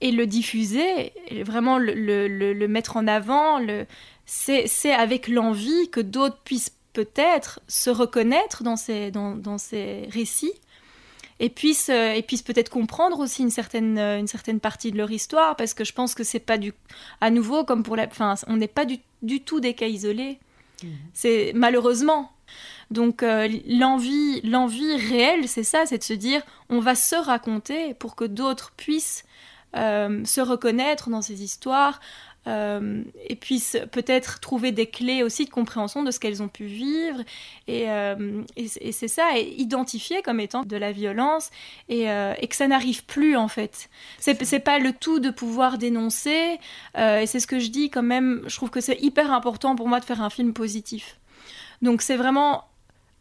et 0.00 0.12
le 0.12 0.26
diffuser, 0.26 1.12
vraiment 1.44 1.78
le, 1.78 2.66
mettre 2.66 2.96
en 2.96 3.06
avant, 3.06 3.60
c'est 4.26 4.92
avec 4.92 5.28
l'envie 5.28 5.90
que 5.90 6.00
d'autres 6.00 6.38
puissent 6.44 6.74
peut-être 6.92 7.60
se 7.68 7.90
reconnaître 7.90 8.62
dans 8.62 8.76
ces, 8.76 9.10
dans, 9.10 9.58
ces 9.58 10.08
récits 10.10 10.54
et 11.38 11.48
puissent, 11.48 11.88
euh, 11.90 12.12
et 12.12 12.22
puissent 12.22 12.42
peut-être 12.42 12.68
comprendre 12.68 13.18
aussi 13.20 13.42
une 13.42 13.50
certaine, 13.50 13.98
euh, 13.98 14.18
une 14.18 14.26
certaine 14.26 14.60
partie 14.60 14.92
de 14.92 14.98
leur 14.98 15.10
histoire, 15.10 15.56
parce 15.56 15.72
que 15.72 15.84
je 15.84 15.92
pense 15.92 16.14
que 16.14 16.22
c'est 16.22 16.40
pas 16.40 16.58
du. 16.58 16.74
À 17.22 17.30
nouveau, 17.30 17.64
comme 17.64 17.82
pour 17.82 17.96
la. 17.96 18.06
Enfin, 18.06 18.34
on 18.46 18.56
n'est 18.56 18.68
pas 18.68 18.84
du, 18.84 18.98
du, 19.22 19.40
tout 19.40 19.58
des 19.58 19.72
cas 19.72 19.86
isolés. 19.86 20.38
Mmh. 20.82 20.88
C'est 21.14 21.52
malheureusement. 21.54 22.30
Donc 22.90 23.22
euh, 23.22 23.48
l'envie, 23.66 24.40
l'envie 24.42 24.96
réelle, 24.96 25.48
c'est 25.48 25.62
ça, 25.62 25.86
c'est 25.86 25.98
de 25.98 26.02
se 26.02 26.12
dire, 26.12 26.42
on 26.68 26.80
va 26.80 26.94
se 26.94 27.14
raconter 27.14 27.94
pour 27.94 28.16
que 28.16 28.24
d'autres 28.24 28.72
puissent 28.76 29.24
se 29.74 30.40
reconnaître 30.40 31.10
dans 31.10 31.22
ces 31.22 31.42
histoires 31.42 32.00
euh, 32.46 33.02
et 33.28 33.36
puissent 33.36 33.76
peut-être 33.92 34.40
trouver 34.40 34.72
des 34.72 34.86
clés 34.86 35.22
aussi 35.22 35.44
de 35.44 35.50
compréhension 35.50 36.02
de 36.02 36.10
ce 36.10 36.18
qu'elles 36.18 36.42
ont 36.42 36.48
pu 36.48 36.64
vivre. 36.64 37.20
Et, 37.68 37.90
euh, 37.90 38.42
c'est 38.90 39.08
ça, 39.08 39.36
et 39.36 39.46
identifier 39.58 40.22
comme 40.22 40.40
étant 40.40 40.62
de 40.62 40.76
la 40.76 40.90
violence 40.90 41.50
et, 41.90 42.06
que 42.06 42.56
ça 42.56 42.66
n'arrive 42.66 43.04
plus 43.04 43.36
en 43.36 43.48
fait. 43.48 43.90
C'est 44.18 44.60
pas 44.60 44.78
le 44.78 44.92
tout 44.92 45.20
de 45.20 45.28
pouvoir 45.30 45.76
dénoncer, 45.76 46.58
et 46.96 47.26
c'est 47.26 47.40
ce 47.40 47.46
que 47.46 47.58
je 47.58 47.68
dis 47.68 47.90
quand 47.90 48.02
même, 48.02 48.42
je 48.46 48.56
trouve 48.56 48.70
que 48.70 48.80
c'est 48.80 48.98
hyper 49.00 49.32
important 49.32 49.76
pour 49.76 49.86
moi 49.86 50.00
de 50.00 50.04
faire 50.04 50.22
un 50.22 50.30
film 50.30 50.54
positif. 50.54 51.18
Donc 51.82 52.02
c'est 52.02 52.16
vraiment 52.16 52.64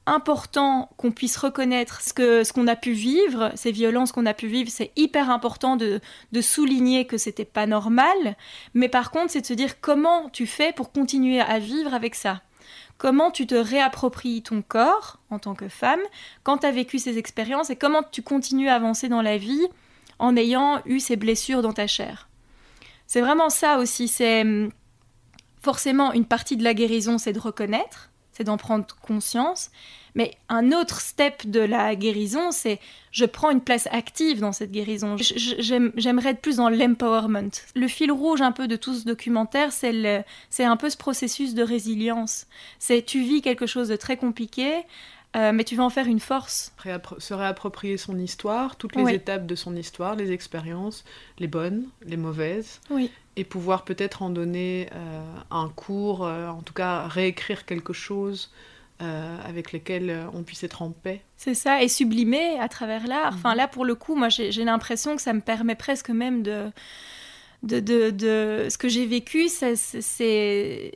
important 0.06 0.89
qu'on 0.98 1.12
puisse 1.12 1.38
reconnaître 1.38 2.01
ce 2.01 2.13
que 2.13 2.44
ce 2.44 2.51
qu'on 2.53 2.68
a 2.68 2.75
pu 2.75 2.91
vivre, 2.91 3.51
ces 3.56 3.72
violences 3.72 4.12
qu'on 4.12 4.25
a 4.25 4.34
pu 4.34 4.48
vivre, 4.48 4.70
c'est 4.72 4.91
hyper 4.96 5.29
important 5.29 5.75
de, 5.75 6.00
de 6.32 6.41
souligner 6.41 7.06
que 7.06 7.18
c'était 7.18 7.46
pas 7.46 7.68
normal. 7.68 8.36
Mais 8.74 8.89
par 8.89 9.12
contre, 9.12 9.32
c'est 9.32 9.41
de 9.41 9.46
se 9.46 9.53
dire 9.53 9.79
comment 9.82 10.29
tu 10.29 10.48
fais 10.48 10.74
pour 10.74 10.91
continuer 10.91 11.41
à 11.41 11.60
vivre 11.60 11.94
avec 11.94 12.15
ça. 12.15 12.41
Comment 12.98 13.32
tu 13.32 13.48
te 13.48 13.56
réappropries 13.56 14.41
ton 14.41 14.62
corps 14.62 15.20
en 15.29 15.39
tant 15.39 15.56
que 15.56 15.70
femme 15.70 16.01
quand 16.44 16.60
tu 16.60 16.65
as 16.68 16.72
vécu 16.72 17.00
ces 17.00 17.18
expériences 17.18 17.70
et 17.70 17.75
comment 17.75 18.03
tu 18.03 18.22
continues 18.22 18.68
à 18.68 18.75
avancer 18.75 19.08
dans 19.08 19.22
la 19.22 19.38
vie 19.38 19.68
en 20.20 20.36
ayant 20.36 20.82
eu 20.86 21.00
ces 21.00 21.15
blessures 21.15 21.62
dans 21.62 21.74
ta 21.74 21.88
chair. 21.88 22.27
C'est 23.08 23.22
vraiment 23.22 23.50
ça 23.50 23.79
aussi, 23.79 24.08
c'est 24.08 24.41
hum, 24.41 24.70
forcément 25.62 26.13
une 26.13 26.25
partie 26.25 26.58
de 26.58 26.63
la 26.63 26.74
guérison, 26.74 27.18
c'est 27.18 27.34
de 27.34 27.39
reconnaître, 27.39 28.09
c'est 28.39 28.46
d'en 28.46 28.55
prendre 28.55 28.86
conscience, 29.01 29.69
mais 30.15 30.31
un 30.48 30.72
autre 30.72 31.01
step 31.01 31.46
de 31.46 31.60
la 31.60 31.93
guérison, 31.96 32.51
c'est 32.51 32.79
je 33.12 33.25
prends 33.25 33.51
une 33.51 33.60
place 33.60 33.89
active 33.91 34.39
dans 34.39 34.53
cette 34.53 34.72
guérison. 34.72 35.17
J'aimerais 35.17 36.29
être 36.29 36.39
plus 36.39 36.55
dans 36.55 36.69
l'empowerment. 36.69 37.51
Le 37.75 37.88
fil 37.89 38.13
rouge 38.13 38.41
un 38.41 38.53
peu 38.53 38.69
de 38.69 38.77
tout 38.77 38.93
ce 38.93 39.03
documentaire, 39.03 39.74
c'est 39.74 40.24
un 40.63 40.77
peu 40.77 40.89
ce 40.89 40.96
processus 40.96 41.53
de 41.53 41.63
résilience. 41.63 42.48
C'est 42.79 43.05
tu 43.05 43.22
vis 43.24 43.41
quelque 43.41 43.65
chose 43.65 43.89
de 43.89 43.98
très 43.98 44.15
compliqué, 44.15 44.86
euh, 45.36 45.51
mais 45.51 45.65
tu 45.65 45.75
vas 45.75 45.84
en 45.84 45.89
faire 45.89 46.08
une 46.08 46.22
force. 46.22 46.74
Se 47.17 47.34
réapproprier 47.34 47.98
son 47.98 48.17
histoire, 48.17 48.77
toutes 48.77 48.96
les 48.96 49.15
étapes 49.15 49.46
de 49.46 49.55
son 49.55 49.75
histoire, 49.75 50.15
les 50.15 50.31
expériences, 50.31 51.03
les 51.39 51.48
bonnes, 51.48 51.88
les 52.05 52.17
mauvaises. 52.17 52.79
Oui. 52.89 53.12
Et 53.39 53.46
pouvoir 53.46 53.86
peut-être 53.86 54.22
en 54.22 54.29
donner 54.29 54.89
euh, 54.93 55.22
un 55.50 55.69
cours, 55.69 56.25
euh, 56.25 56.50
en 56.50 56.62
tout 56.62 56.74
cas 56.74 57.08
réécrire 57.08 57.65
quelque 57.65 57.93
chose 57.93 58.51
avec 59.01 59.72
lequel 59.72 60.27
on 60.34 60.43
puisse 60.43 60.62
être 60.65 60.81
en 60.81 60.89
paix. 60.89 61.22
C'est 61.38 61.53
ça, 61.53 61.81
et 61.81 61.88
sublimer 61.88 62.60
à 62.60 62.67
travers 62.67 63.08
l'art. 63.08 63.31
Enfin 63.34 63.51
mhm. 63.51 63.58
là, 63.58 63.67
pour 63.69 63.86
le 63.86 63.96
coup, 63.96 64.13
moi 64.13 64.27
j'ai 64.27 64.65
l'impression 64.65 65.15
que 65.15 65.22
ça 65.22 65.31
me 65.31 65.39
permet 65.39 65.75
presque 65.75 66.10
même 66.10 66.43
de 66.43 66.69
de, 67.63 67.79
de, 67.79 68.10
de, 68.10 68.67
ce 68.69 68.77
que 68.77 68.88
j'ai 68.88 69.05
vécu, 69.05 69.50
c'est 69.50 70.91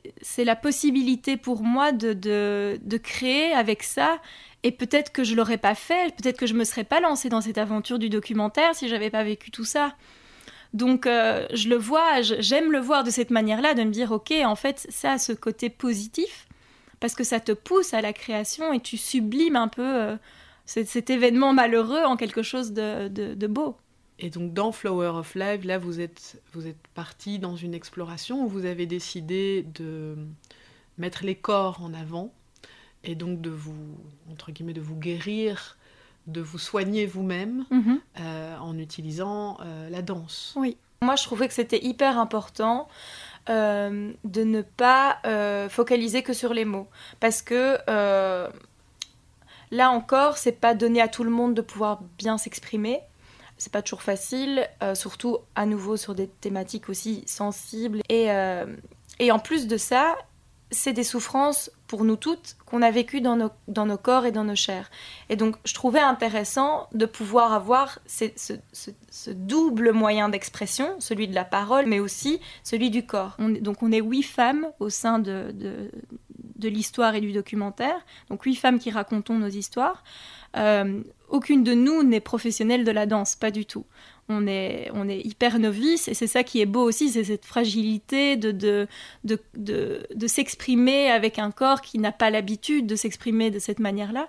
la 0.45 0.55
possibilité 0.55 1.35
pour 1.35 1.61
moi 1.61 1.91
de, 1.91 2.13
de, 2.13 2.97
créer 2.97 3.51
avec 3.53 3.83
ça. 3.83 4.19
Et 4.63 4.71
peut-être 4.71 5.11
que 5.11 5.25
je 5.25 5.35
l'aurais 5.35 5.57
pas 5.57 5.75
fait, 5.75 6.15
peut-être 6.15 6.37
que 6.37 6.47
je 6.47 6.53
me 6.53 6.63
serais 6.63 6.85
pas 6.85 7.01
lancée 7.01 7.27
dans 7.27 7.41
cette 7.41 7.57
aventure 7.57 7.99
du 7.99 8.09
documentaire 8.09 8.75
si 8.75 8.87
j'avais 8.87 9.09
pas 9.09 9.23
vécu 9.23 9.51
tout 9.51 9.65
ça. 9.65 9.95
Donc 10.73 11.05
euh, 11.05 11.45
je 11.53 11.69
le 11.69 11.75
vois, 11.75 12.21
j'aime 12.21 12.71
le 12.71 12.79
voir 12.79 13.03
de 13.03 13.11
cette 13.11 13.29
manière-là, 13.29 13.73
de 13.75 13.83
me 13.83 13.91
dire 13.91 14.11
ok, 14.11 14.31
en 14.43 14.55
fait, 14.55 14.85
ça 14.89 15.13
a 15.13 15.17
ce 15.17 15.31
côté 15.31 15.69
positif 15.69 16.47
parce 16.99 17.15
que 17.15 17.23
ça 17.23 17.39
te 17.39 17.51
pousse 17.51 17.93
à 17.93 18.01
la 18.01 18.13
création 18.13 18.73
et 18.73 18.79
tu 18.79 18.97
sublimes 18.97 19.55
un 19.55 19.67
peu 19.67 19.83
euh, 19.83 20.15
cet, 20.65 21.09
événement 21.09 21.53
malheureux 21.53 22.03
en 22.03 22.15
quelque 22.15 22.41
chose 22.41 22.71
de, 22.73 23.07
de 23.07 23.47
beau. 23.47 23.77
Et 24.19 24.29
donc 24.29 24.53
dans 24.53 24.71
Flower 24.71 25.09
of 25.09 25.35
Life, 25.35 25.65
là 25.65 25.77
vous 25.77 25.99
êtes, 25.99 26.41
vous 26.53 26.67
êtes 26.67 26.87
parti 26.93 27.39
dans 27.39 27.55
une 27.55 27.73
exploration 27.73 28.43
où 28.43 28.47
vous 28.47 28.65
avez 28.65 28.85
décidé 28.85 29.65
de 29.75 30.15
mettre 30.97 31.23
les 31.25 31.35
corps 31.35 31.81
en 31.81 31.93
avant 31.93 32.33
et 33.03 33.15
donc 33.15 33.41
de 33.41 33.49
vous, 33.49 33.97
entre 34.31 34.51
guillemets, 34.51 34.73
de 34.73 34.81
vous 34.81 34.95
guérir, 34.95 35.77
de 36.27 36.41
vous 36.41 36.57
soigner 36.57 37.05
vous-même 37.05 37.65
mhm. 37.69 37.99
euh, 38.19 38.57
en 38.57 38.77
utilisant 38.77 39.57
euh, 39.61 39.89
la 39.89 40.01
danse. 40.01 40.53
Oui. 40.55 40.77
Moi 41.01 41.15
je 41.15 41.23
trouvais 41.23 41.47
que 41.47 41.53
c'était 41.53 41.83
hyper 41.83 42.17
important 42.17 42.87
euh, 43.49 44.13
de 44.23 44.43
ne 44.43 44.61
pas 44.61 45.19
focaliser 45.69 46.23
que 46.23 46.31
sur 46.31 46.53
les 46.53 46.63
mots 46.65 46.87
parce 47.19 47.41
que 47.41 47.77
là 49.71 49.89
encore 49.89 50.37
c'est 50.37 50.53
pas 50.53 50.73
donné 50.75 51.01
à 51.01 51.09
tout 51.09 51.25
le 51.25 51.29
monde 51.29 51.53
de 51.53 51.61
pouvoir 51.61 52.01
bien 52.17 52.37
s'exprimer 52.37 53.01
c'est 53.57 53.71
pas 53.71 53.81
toujours 53.81 54.01
facile, 54.01 54.67
surtout 54.93 55.37
à 55.55 55.65
nouveau 55.65 55.95
sur 55.95 56.15
des 56.15 56.27
thématiques 56.27 56.89
aussi 56.89 57.23
sensibles. 57.27 58.01
Et, 58.09 58.27
et 59.19 59.31
en 59.31 59.39
plus 59.39 59.67
de 59.67 59.77
ça, 59.77 60.15
c'est 60.73 60.93
des 60.93 61.03
souffrances 61.03 61.71
pour 61.87 62.03
nous 62.03 62.15
toutes 62.15 62.57
qu'on 62.65 62.81
a 62.81 62.91
vécues 62.91 63.21
dans 63.21 63.35
nos, 63.35 63.97
corps 63.97 64.25
et 64.25 64.31
dans 64.31 64.43
nos 64.43 64.55
chairs. 64.55 64.89
Et 65.29 65.35
donc, 65.35 65.55
je 65.63 65.73
trouvais 65.73 65.99
intéressant 65.99 66.87
de 66.93 67.05
pouvoir 67.05 67.53
avoir 67.53 67.99
ce, 68.07 69.31
double 69.31 69.91
moyen 69.91 70.27
d'expression, 70.29 70.95
celui 70.99 71.27
de 71.27 71.35
la 71.35 71.45
parole, 71.45 71.85
mais 71.85 71.99
aussi 71.99 72.39
celui 72.63 72.89
du 72.89 73.05
corps. 73.05 73.37
donc, 73.39 73.83
on 73.83 73.91
est 73.91 74.01
huit 74.01 74.23
femmes 74.23 74.67
au 74.79 74.89
sein 74.89 75.19
de 75.19 75.53
l'histoire 76.61 77.15
et 77.15 77.21
du 77.21 77.31
documentaire, 77.31 77.99
donc 78.29 78.43
huit 78.43 78.55
femmes 78.55 78.79
qui 78.79 78.89
racontons 78.89 79.37
nos 79.37 79.49
histoires. 79.49 80.03
Euh, 80.55 81.01
aucune 81.29 81.63
de 81.63 81.73
nous 81.73 82.03
n'est 82.03 82.19
professionnelle 82.19 82.83
de 82.83 82.91
la 82.91 83.05
danse, 83.05 83.35
pas 83.35 83.51
du 83.51 83.65
tout. 83.65 83.85
On 84.33 84.47
est, 84.47 84.89
on 84.93 85.07
est 85.07 85.19
hyper 85.19 85.59
novice 85.59 86.07
et 86.07 86.13
c'est 86.13 86.27
ça 86.27 86.43
qui 86.43 86.61
est 86.61 86.65
beau 86.65 86.81
aussi, 86.81 87.09
c'est 87.09 87.23
cette 87.23 87.45
fragilité 87.45 88.35
de, 88.35 88.51
de, 88.51 88.87
de, 89.23 89.39
de, 90.13 90.27
s'exprimer 90.27 91.11
avec 91.11 91.39
un 91.39 91.51
corps 91.51 91.81
qui 91.81 91.99
n'a 91.99 92.11
pas 92.11 92.29
l'habitude 92.29 92.87
de 92.87 92.95
s'exprimer 92.95 93.51
de 93.51 93.59
cette 93.59 93.79
manière-là. 93.79 94.27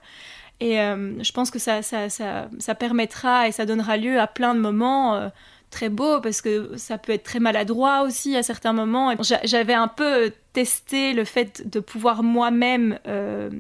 Et 0.61 0.81
euh, 0.81 1.23
je 1.23 1.33
pense 1.33 1.51
que 1.51 1.59
ça, 1.59 1.83
ça, 1.83 2.09
ça, 2.09 2.49
ça, 2.59 2.75
permettra 2.75 3.49
et 3.49 3.53
ça 3.53 3.67
donnera 3.67 3.97
lieu 3.97 4.21
à 4.21 4.27
plein 4.27 4.55
de 4.55 4.61
moments 4.61 5.17
euh, 5.17 5.29
très 5.71 5.89
beaux 5.89 6.21
parce 6.21 6.41
que 6.41 6.77
ça 6.77 6.99
peut 6.99 7.13
être 7.13 7.25
très 7.25 7.41
maladroit 7.41 8.03
aussi 8.03 8.37
à 8.37 8.43
certains 8.43 8.73
moments. 8.73 9.15
J'avais 9.43 9.75
un 9.75 9.89
peu 9.89 10.33
testé 10.53 11.13
le 11.13 11.25
fait 11.25 11.69
de 11.69 11.81
pouvoir 11.81 12.23
moi-même 12.23 12.99
euh, 13.07 13.51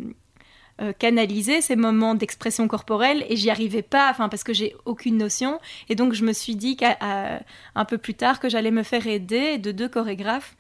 canaliser 0.99 1.61
ces 1.61 1.77
moments 1.77 2.15
d'expression 2.15 2.67
corporelle 2.69 3.25
et 3.29 3.37
j'y 3.37 3.51
arrivais 3.51 3.83
pas, 3.83 4.11
enfin 4.11 4.29
parce 4.29 4.45
que 4.45 4.53
j'ai 4.53 4.75
aucune 4.85 5.17
notion. 5.17 5.61
Et 5.89 5.95
donc 5.95 6.15
je 6.15 6.25
me 6.25 6.33
suis 6.33 6.57
dit 6.57 6.77
un 7.01 7.85
peu 7.85 7.99
plus 7.99 8.15
tard 8.15 8.41
que 8.41 8.49
j'allais 8.49 8.71
me 8.71 8.83
faire 8.83 9.07
aider 9.07 9.59
de 9.59 9.71
deux 9.71 9.89
chorégraphes 9.89 10.57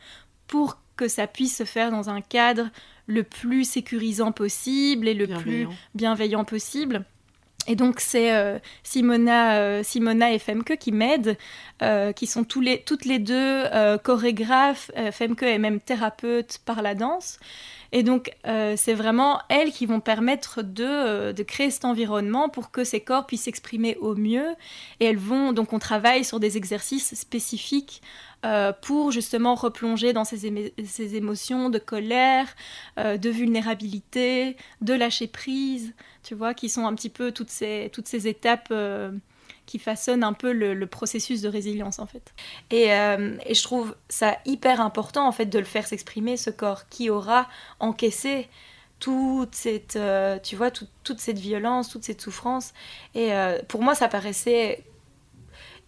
pour 0.46 0.78
que 0.96 1.08
ça 1.08 1.26
puisse 1.26 1.56
se 1.56 1.64
faire 1.64 1.90
dans 1.90 2.10
un 2.10 2.20
cadre 2.20 2.70
le 3.06 3.24
plus 3.24 3.64
sécurisant 3.64 4.32
possible 4.32 5.08
et 5.08 5.14
le 5.14 5.26
plus 5.26 5.66
bienveillant 5.94 6.44
possible. 6.44 7.04
Et 7.66 7.76
donc 7.76 8.00
c'est 8.00 8.34
euh, 8.34 8.58
Simona, 8.82 9.58
euh, 9.58 9.82
Simona 9.82 10.32
et 10.32 10.38
Femke 10.38 10.76
qui 10.76 10.92
m'aident, 10.92 11.36
qui 12.16 12.26
sont 12.26 12.44
toutes 12.44 13.04
les 13.04 13.18
deux 13.18 13.64
chorégraphes. 14.02 14.90
Femke 15.12 15.42
est 15.42 15.58
même 15.58 15.80
thérapeute 15.80 16.58
par 16.64 16.80
la 16.80 16.94
danse. 16.94 17.38
Et 17.94 18.02
donc, 18.02 18.32
euh, 18.44 18.74
c'est 18.76 18.92
vraiment 18.92 19.38
elles 19.48 19.70
qui 19.70 19.86
vont 19.86 20.00
permettre 20.00 20.62
euh, 20.80 21.32
de, 21.32 21.42
créer 21.44 21.70
cet 21.70 21.84
environnement 21.84 22.48
pour 22.48 22.72
que 22.72 22.82
ces 22.82 22.98
corps 22.98 23.24
puissent 23.24 23.44
s'exprimer 23.44 23.96
au 24.00 24.16
mieux. 24.16 24.48
Et 24.98 25.04
elles 25.04 25.16
vont, 25.16 25.52
donc, 25.52 25.72
on 25.72 25.78
travaille 25.78 26.24
sur 26.24 26.40
des 26.40 26.56
exercices 26.56 27.14
spécifiques 27.14 28.02
euh, 28.44 28.72
pour 28.72 29.10
justement 29.10 29.54
replonger 29.54 30.12
dans 30.12 30.24
ces, 30.24 30.46
émotions 31.16 31.70
de 31.70 31.78
colère, 31.78 32.54
de 32.96 33.30
vulnérabilité, 33.30 34.56
de 34.80 34.94
lâcher 34.94 35.26
prise, 35.26 35.94
tu 36.22 36.34
vois, 36.34 36.54
qui 36.54 36.68
sont 36.68 36.86
un 36.86 36.94
petit 36.94 37.10
peu 37.10 37.32
toutes 37.32 37.50
ces, 37.50 37.90
étapes 38.28 38.72
qui 39.66 39.78
façonne 39.78 40.24
un 40.24 40.32
peu 40.32 40.52
le, 40.52 40.86
processus 40.86 41.40
de 41.40 41.48
résilience 41.48 41.98
en 41.98 42.06
fait. 42.06 42.34
Euh, 42.72 43.36
et, 43.46 43.54
je 43.54 43.62
trouve 43.62 43.96
ça 44.08 44.36
hyper 44.44 44.80
important 44.80 45.26
en 45.26 45.32
fait 45.32 45.46
de 45.46 45.58
le 45.58 45.64
faire 45.64 45.86
s'exprimer 45.86 46.36
ce 46.36 46.50
corps 46.50 46.88
qui 46.88 47.10
aura 47.10 47.48
encaissé 47.80 48.48
toute 49.00 49.54
cette, 49.54 49.96
euh, 49.96 50.38
tu 50.38 50.56
vois, 50.56 50.70
toute 50.70 51.18
cette 51.18 51.38
violence, 51.38 51.88
toute 51.88 52.04
cette 52.04 52.20
souffrance. 52.20 52.72
Et 53.14 53.32
euh, 53.32 53.58
pour 53.68 53.82
moi, 53.82 53.94
ça 53.94 54.08
paraissait 54.08 54.84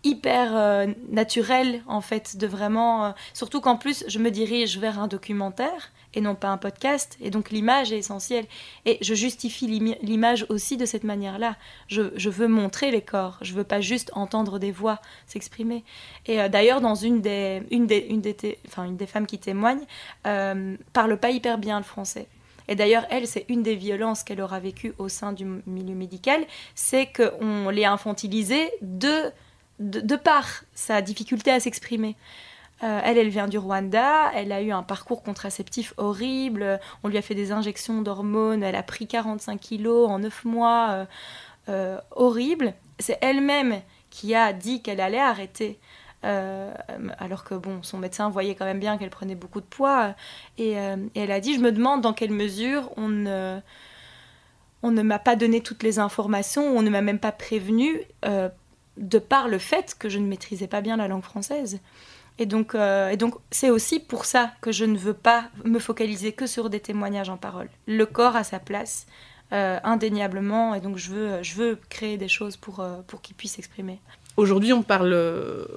hyper 0.07 0.87
naturel 1.11 1.83
en 1.87 2.01
fait 2.01 2.37
de 2.37 2.47
vraiment 2.47 3.15
surtout 3.35 3.61
qu'en 3.61 3.77
plus 3.77 4.05
je 4.09 4.19
me 4.19 4.31
dirige 4.31 4.79
vers 4.79 4.99
un 4.99 5.09
documentaire 5.09 5.91
et 6.17 6.21
non 6.21 6.35
pas 6.35 6.49
un 6.49 6.57
podcast. 6.57 7.17
Et 7.21 7.31
donc 7.31 7.51
l'image 7.51 7.93
est 7.93 7.99
essentielle. 7.99 8.47
Et 8.87 8.99
je 9.03 9.15
justifie 9.15 9.67
l'image 10.03 10.47
aussi 10.49 10.77
de 10.77 10.87
cette 10.87 11.05
manière-là. 11.05 11.57
Je, 11.89 12.29
veux 12.29 12.49
montrer 12.49 12.91
les 12.91 13.03
corps. 13.03 13.39
Je 13.43 13.53
veux 13.53 13.65
pas 13.65 13.81
juste 13.81 14.11
entendre 14.15 14.59
des 14.59 14.73
voix 14.73 14.99
s'exprimer. 15.27 15.85
Et 16.27 16.41
euh, 16.41 16.49
d'ailleurs, 16.49 16.81
dans 16.81 16.95
une 16.95 17.21
des, 17.21 17.63
une 17.71 17.87
des, 17.87 18.07
une 18.09 18.23
des, 18.23 18.59
enfin, 18.67 18.85
une 18.85 18.97
des 18.97 19.07
femmes 19.07 19.27
qui 19.27 19.39
témoignent, 19.39 19.85
euh, 20.27 20.77
parle 20.93 21.19
pas 21.19 21.31
hyper 21.31 21.59
bien 21.59 21.79
le 21.79 21.85
français. 21.85 22.27
Et 22.69 22.75
d'ailleurs, 22.75 23.07
elle, 23.11 23.29
c'est 23.29 23.45
une 23.49 23.63
des 23.63 23.77
violences 23.77 24.25
qu'elle 24.25 24.41
aura 24.41 24.59
vécues 24.59 24.93
au 24.99 25.09
sein 25.09 25.33
du 25.33 25.45
milieu 25.67 25.95
médical, 25.95 26.45
c'est 26.75 27.07
qu'on 27.07 27.69
l'ait 27.69 27.85
infantilisée 27.85 28.71
de, 28.83 29.31
de, 29.79 30.17
par 30.17 30.65
sa 30.75 31.03
difficulté 31.03 31.51
à 31.51 31.61
s'exprimer. 31.61 32.17
Euh, 32.83 33.01
elle, 33.05 33.17
elle 33.17 33.29
vient 33.29 33.49
du 33.49 33.57
Rwanda, 33.57 34.31
elle 34.35 34.53
a 34.53 34.61
eu 34.61 34.71
un 34.71 34.83
parcours 34.83 35.23
contraceptif 35.23 35.95
horrible, 35.97 36.79
on 37.03 37.09
lui 37.09 37.17
a 37.17 37.23
fait 37.23 37.35
des 37.35 37.51
injections 37.51 38.03
d'hormones, 38.03 38.63
elle 38.63 38.77
a 38.77 38.83
pris 38.83 39.07
45 39.07 39.59
kilos 39.59 40.11
en 40.11 40.19
9 40.19 40.45
mois, 40.45 40.89
euh, 40.91 41.05
euh, 41.71 41.99
horrible. 42.11 42.75
C'est 42.99 43.19
elle-même 43.23 43.81
qui 44.11 44.35
a 44.35 44.53
dit 44.53 44.83
qu'elle 44.83 45.01
allait 45.01 45.19
arrêter. 45.19 45.79
alors 46.23 47.45
que 47.45 47.55
bon, 47.55 47.83
son 47.83 47.99
médecin 47.99 48.29
voyait 48.31 48.57
quand 48.57 48.65
même 48.65 48.81
bien 48.81 48.99
qu'elle 48.99 49.11
prenait 49.11 49.37
beaucoup 49.37 49.61
de 49.61 49.67
poids, 49.67 50.15
et, 50.59 50.73
elle 50.73 51.31
a 51.31 51.41
dit 51.41 51.55
Je 51.55 51.61
me 51.61 51.73
demande 51.73 52.01
dans 52.01 52.13
quelle 52.13 52.33
mesure 52.33 52.91
on 52.97 53.09
ne, 53.09 53.61
on 54.83 54.91
ne 54.91 55.03
m'a 55.03 55.19
pas 55.19 55.37
donné 55.37 55.61
toutes 55.61 55.83
les 55.83 55.99
informations, 55.99 56.77
on 56.77 56.83
ne 56.83 56.91
m'a 56.91 57.01
même 57.01 57.21
pas 57.21 57.33
prévenu, 57.33 58.03
de 58.97 59.19
par 59.19 59.49
le 59.49 59.59
fait 59.59 59.97
que 59.99 60.09
je 60.09 60.19
ne 60.19 60.27
maîtrisais 60.27 60.67
pas 60.67 60.81
bien 60.81 60.97
la 60.97 61.09
langue 61.09 61.23
française. 61.23 61.81
Et 62.39 62.47
donc, 62.47 62.75
euh, 62.75 63.09
et 63.09 63.17
donc, 63.17 63.35
c'est 63.51 63.71
aussi 63.71 63.99
pour 63.99 64.25
ça 64.27 64.53
que 64.61 64.73
je 64.73 64.85
ne 64.85 64.99
veux 64.99 65.15
pas 65.15 65.47
me 65.65 65.79
focaliser 65.79 66.33
que 66.33 66.47
sur 66.47 66.69
des 66.69 66.81
témoignages 66.81 67.31
en 67.31 67.37
parole. 67.37 67.69
Le 67.87 68.05
corps 68.05 68.37
a 68.37 68.45
sa 68.45 68.59
place, 68.59 69.07
euh, 69.53 69.79
indéniablement, 69.85 70.75
et 70.75 70.81
donc 70.81 70.99
je 70.99 71.11
veux, 71.11 71.43
je 71.43 71.55
veux 71.55 71.79
créer 71.89 72.19
des 72.19 72.29
choses 72.29 72.57
pour, 72.57 72.81
euh, 72.81 72.97
pour 73.07 73.21
s'exprimer. 73.45 74.01
Aujourd'hui, 74.37 74.75
on 74.75 74.83
parle 74.83 75.17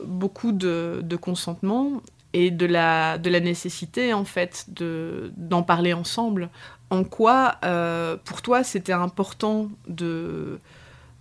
beaucoup 0.05 0.51
de, 0.51 0.99
de, 1.01 1.15
consentement 1.15 2.01
et 2.33 2.51
de 2.51 2.65
la, 2.65 3.17
de 3.17 3.29
la 3.29 3.39
nécessité, 3.39 4.13
en 4.13 4.25
fait, 4.25 4.65
d'en 4.69 5.63
parler 5.63 5.93
ensemble. 5.93 6.49
En 6.89 7.03
quoi, 7.03 7.55
euh, 7.63 8.17
pour 8.25 8.41
toi, 8.41 8.63
c'était 8.63 8.93
important 8.93 9.69
de, 9.88 10.59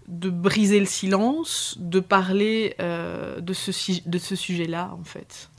de 0.09 0.31
briser 0.31 0.81
le 0.81 0.87
silence, 0.87 1.77
de 1.79 2.01
parler 2.01 2.75
euh, 2.81 3.41
de 3.41 3.53
ce, 3.53 3.71
de 4.09 4.19
ce 4.19 4.35
sujet-là, 4.35 4.91
en 4.99 5.05
fait 5.05 5.51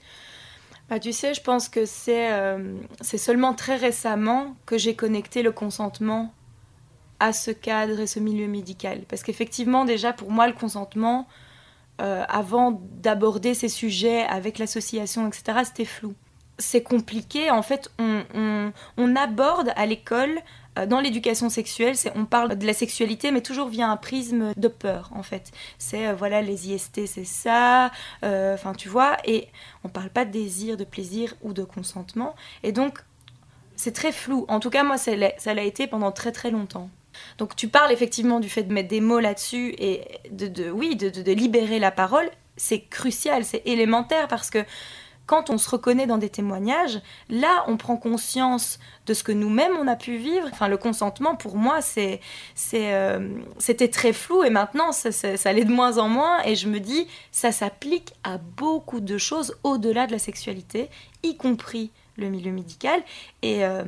bah, 0.90 1.00
tu 1.00 1.14
sais, 1.14 1.36
je 1.36 1.42
pense 1.42 1.70
que 1.70 1.86
c'est 1.86 2.34
euh, 2.34 2.76
c'est 3.02 3.20
seulement 3.20 3.54
très 3.54 3.76
récemment 3.76 4.56
que 4.66 4.80
j'ai 4.80 4.96
connecté 4.96 5.44
le 5.44 5.52
consentement 5.52 6.34
à 7.20 7.32
ce 7.32 7.52
cadre 7.52 8.00
et 8.00 8.08
ce 8.08 8.20
milieu 8.20 8.48
médical. 8.48 9.04
Parce 9.08 9.22
qu'effectivement, 9.22 9.86
déjà, 9.86 10.14
pour 10.14 10.32
moi, 10.32 10.48
le 10.48 10.54
consentement, 10.54 11.28
euh, 12.02 12.24
avant 12.28 12.82
d'aborder 13.02 13.54
ces 13.54 13.70
sujets 13.70 14.24
avec 14.24 14.58
l'association, 14.58 15.28
etc., 15.28 15.60
c'était 15.66 15.86
flou. 15.86 16.16
C'est 16.60 16.84
compliqué. 16.84 17.50
En 17.50 17.62
fait, 17.62 17.92
on, 17.98 19.16
aborde 19.16 19.74
à 19.76 19.86
l'école, 19.86 20.40
euh, 20.78 20.86
dans 20.86 21.00
l'éducation 21.00 21.50
sexuelle, 21.50 21.96
on 22.16 22.26
parle 22.26 22.56
de 22.56 22.66
la 22.66 22.74
sexualité, 22.74 23.32
mais 23.32 23.42
toujours 23.42 23.70
via 23.70 23.90
un 23.90 23.98
prisme 23.98 24.54
de 24.56 24.68
peur, 24.68 25.10
en 25.16 25.24
fait. 25.24 25.52
C'est, 25.78 26.08
euh, 26.08 26.14
voilà, 26.14 26.42
les 26.42 26.70
IST, 26.70 27.08
c'est 27.08 27.26
ça, 27.26 27.92
enfin, 28.24 28.74
tu 28.74 28.88
vois, 28.88 29.18
et 29.26 29.48
on 29.84 29.90
parle 29.90 30.10
pas 30.10 30.26
de 30.26 30.32
désir, 30.32 30.78
de 30.78 30.84
plaisir 30.84 31.34
ou 31.42 31.54
de 31.54 31.64
consentement. 31.64 32.36
Et 32.64 32.72
donc, 32.72 33.00
c'est 33.76 33.94
très 33.94 34.12
flou. 34.12 34.46
En 34.50 34.60
tout 34.60 34.70
cas, 34.70 34.84
moi, 34.84 34.98
ça 34.98 35.16
l'a 35.16 35.64
été 35.64 35.88
pendant 35.88 36.12
très 36.12 36.32
très 36.32 36.52
longtemps. 36.52 36.90
Donc 37.38 37.56
tu 37.56 37.68
parles 37.68 37.92
effectivement 37.92 38.40
du 38.40 38.50
fait 38.50 38.64
de 38.64 38.74
mettre 38.74 38.90
des 38.90 39.02
mots 39.02 39.20
là-dessus 39.20 39.74
et 39.78 40.02
de, 40.32 40.70
oui, 40.70 40.96
de, 40.96 41.32
libérer 41.32 41.80
la 41.80 41.92
parole. 41.92 42.30
C'est 42.58 42.82
crucial, 42.82 43.46
c'est 43.46 43.62
élémentaire 43.66 44.28
parce 44.28 44.50
que 44.50 44.60
quand 45.30 45.52
on 45.52 45.60
se 45.60 45.70
reconnaît 45.70 46.08
dans 46.08 46.18
des 46.18 46.32
témoignages, 46.32 47.00
là, 47.30 47.64
on 47.68 47.78
prend 47.78 47.98
conscience 47.98 48.80
de 49.06 49.14
ce 49.14 49.22
que 49.22 49.32
nous-mêmes 49.32 49.74
on 49.80 49.88
a 49.88 49.96
pu 49.96 50.16
vivre. 50.16 50.50
Enfin, 50.52 50.68
le 50.68 50.76
consentement, 50.76 51.36
pour 51.36 51.56
moi, 51.56 51.82
c'est, 51.82 52.20
euh, 52.74 53.30
c'était 53.60 53.90
très 53.90 54.12
flou 54.12 54.44
et 54.44 54.50
maintenant, 54.50 54.92
ça, 54.92 55.12
ça, 55.12 55.54
l'est 55.54 55.66
de 55.66 55.72
moins 55.72 56.00
en 56.00 56.10
moins. 56.10 56.42
Et 56.46 56.56
je 56.56 56.68
me 56.68 56.80
dis, 56.80 57.06
ça 57.32 57.52
s'applique 57.52 58.16
à 58.24 58.40
beaucoup 58.40 59.02
de 59.02 59.20
choses 59.20 59.56
au-delà 59.64 60.08
de 60.08 60.14
la 60.14 60.20
sexualité, 60.20 60.90
y 61.22 61.38
compris 61.38 61.92
le 62.18 62.30
milieu 62.30 62.52
médical. 62.52 63.00
Et 63.44 63.64
euh, 63.64 63.84